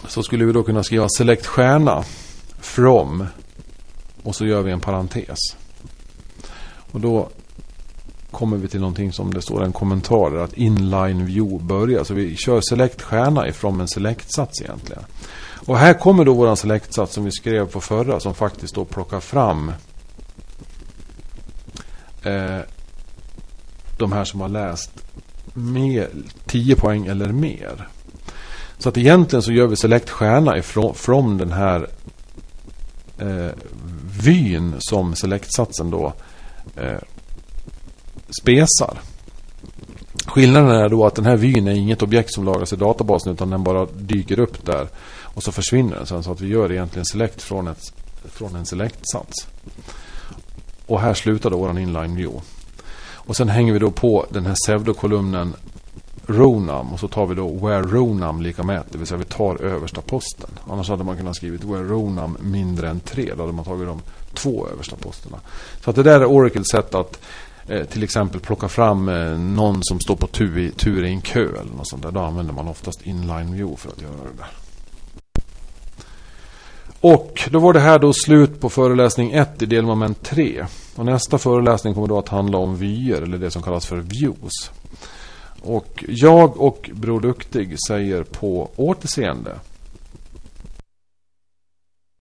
så 0.09 0.23
skulle 0.23 0.45
vi 0.45 0.53
då 0.53 0.63
kunna 0.63 0.83
skriva 0.83 1.09
select 1.09 1.47
stjärna 1.47 2.05
from 2.61 3.27
och 4.23 4.37
så 4.37 4.47
gör 4.47 4.63
vi 4.63 4.73
en 4.73 4.81
parentes. 4.81 5.39
Och 6.93 7.01
då 7.01 7.29
kommer 8.31 8.57
vi 8.57 8.69
till 8.69 8.81
någonting 8.81 9.13
som 9.13 9.35
det 9.35 9.43
står 9.43 9.65
en 9.65 9.73
kommentar 9.73 10.31
där 10.31 10.39
att 10.39 10.53
inline 10.53 11.27
view 11.27 11.65
börjar. 11.65 12.05
Så 12.05 12.15
vi 12.15 12.37
kör 12.37 12.61
select 12.61 13.03
stjärna 13.03 13.49
ifrån 13.49 13.81
en 13.81 13.89
select-sats 13.89 14.63
egentligen. 14.63 15.03
Och 15.67 15.79
här 15.79 15.95
kommer 15.95 16.25
då 16.25 16.35
våran 16.35 16.57
select-sats 16.57 17.13
som 17.13 17.25
vi 17.25 17.33
skrev 17.33 17.67
på 17.67 17.81
förra 17.81 18.21
som 18.21 18.35
faktiskt 18.35 18.75
då 18.75 18.85
plockar 18.85 19.21
fram 19.21 19.73
eh, 22.23 22.61
de 23.99 24.13
här 24.13 24.25
som 24.25 24.41
har 24.41 24.49
läst 24.49 24.91
mer, 25.55 26.09
10 26.47 26.77
poäng 26.77 27.07
eller 27.07 27.33
mer. 27.33 27.89
Så 28.79 28.89
att 28.89 28.99
egentligen 28.99 29.43
så 29.43 29.53
gör 29.53 29.67
vi 29.67 29.77
select 29.77 30.11
stjärna 30.11 30.59
ifrån 30.59 30.95
från 30.95 31.39
den 31.39 31.53
här 31.53 31.89
eh, 33.19 33.51
vyn 34.23 34.75
som 34.79 35.15
select-satsen 35.15 35.91
då 35.91 36.13
eh, 36.77 36.99
spesar. 38.41 39.01
Skillnaden 40.27 40.71
är 40.71 40.89
då 40.89 41.07
att 41.07 41.15
den 41.15 41.27
här 41.27 41.37
vyn 41.37 41.69
är 41.69 41.73
inget 41.73 42.03
objekt 42.03 42.35
som 42.35 42.45
lagras 42.45 42.73
i 42.73 42.77
databasen 42.77 43.33
utan 43.33 43.51
den 43.51 43.65
bara 43.65 43.87
dyker 43.87 44.39
upp 44.39 44.67
där 44.67 44.89
och 45.23 45.43
så 45.43 45.53
försvinner 45.53 45.97
den 45.97 46.07
sen 46.07 46.23
så 46.23 46.33
att 46.33 46.41
vi 46.41 46.49
gör 46.49 46.73
egentligen 46.73 47.05
select 47.05 47.43
från, 47.43 47.69
ett, 47.69 47.93
från 48.25 48.57
en 48.57 48.65
select-sats. 48.65 49.47
Och 50.87 51.01
här 51.01 51.15
slutar 51.15 51.51
då 51.51 51.57
vår 51.57 51.79
inline 51.79 52.17
view. 52.17 52.41
Och 53.27 53.37
sen 53.37 53.49
hänger 53.49 53.73
vi 53.73 53.79
då 53.79 53.91
på 53.91 54.27
den 54.31 54.47
här 54.47 54.55
pseudokolumnen 54.65 55.55
Ronam 56.27 56.93
och 56.93 57.01
så 57.01 57.09
tar 57.09 57.27
vi 57.27 57.35
då 57.35 57.49
where 57.49 57.83
Ronam 57.83 58.43
lika 58.43 58.63
med 58.63 58.83
det 58.91 58.99
vill 58.99 59.07
säga 59.07 59.19
vi 59.19 59.25
tar 59.25 59.63
översta 59.63 60.01
posten. 60.01 60.51
Annars 60.71 60.89
hade 60.89 61.05
man 61.05 61.17
kunnat 61.17 61.37
skrivit 61.37 61.65
where 61.65 61.83
Ronam 61.83 62.37
mindre 62.41 62.89
än 62.89 63.01
3, 63.01 63.33
då 63.37 63.43
hade 63.43 63.53
man 63.53 63.65
tagit 63.65 63.87
de 63.87 64.01
två 64.35 64.69
översta 64.69 64.97
posterna. 64.97 65.39
Så 65.85 65.91
att 65.91 65.97
det 65.97 66.03
där 66.03 66.21
är 66.21 66.25
Oracles 66.25 66.69
sätt 66.69 66.95
att 66.95 67.21
eh, 67.69 67.85
till 67.85 68.03
exempel 68.03 68.41
plocka 68.41 68.69
fram 68.69 69.09
eh, 69.09 69.39
någon 69.39 69.79
som 69.83 70.01
står 70.01 70.17
på 70.17 70.27
tur 70.27 70.59
i, 70.59 70.71
tur 70.71 71.05
i 71.05 71.09
en 71.09 71.21
kö 71.21 71.49
eller 71.61 71.77
något 71.77 71.89
sånt 71.89 72.03
där. 72.03 72.11
Då 72.11 72.21
använder 72.21 72.53
man 72.53 72.69
oftast 72.69 73.03
inline 73.03 73.53
view 73.53 73.77
för 73.77 73.89
att 73.89 74.03
göra 74.03 74.13
det 74.13 74.39
där. 74.39 74.51
Och 77.01 77.49
då 77.51 77.59
var 77.59 77.73
det 77.73 77.81
här 77.81 77.99
då 77.99 78.13
slut 78.13 78.61
på 78.61 78.71
föreläsning 78.71 79.33
1 79.33 79.63
i 79.63 79.67
delmoment 79.67 80.23
3. 80.23 80.67
Och 80.97 81.07
nästa 81.07 81.39
föreläsning 81.39 81.95
kommer 81.95 82.09
då 82.09 82.19
att 82.19 82.29
handla 82.29 82.59
om 82.59 82.77
vyer 82.77 83.23
eller 83.23 83.39
det 83.39 83.51
som 83.51 83.63
kallas 83.63 83.87
för 83.87 83.97
views. 83.97 84.71
Och 85.67 86.05
jag 86.09 86.61
och 86.61 86.91
Bror 86.93 87.21
Duktig 87.21 87.77
säger 87.89 88.23
på 88.23 88.71
återseende. 88.77 89.59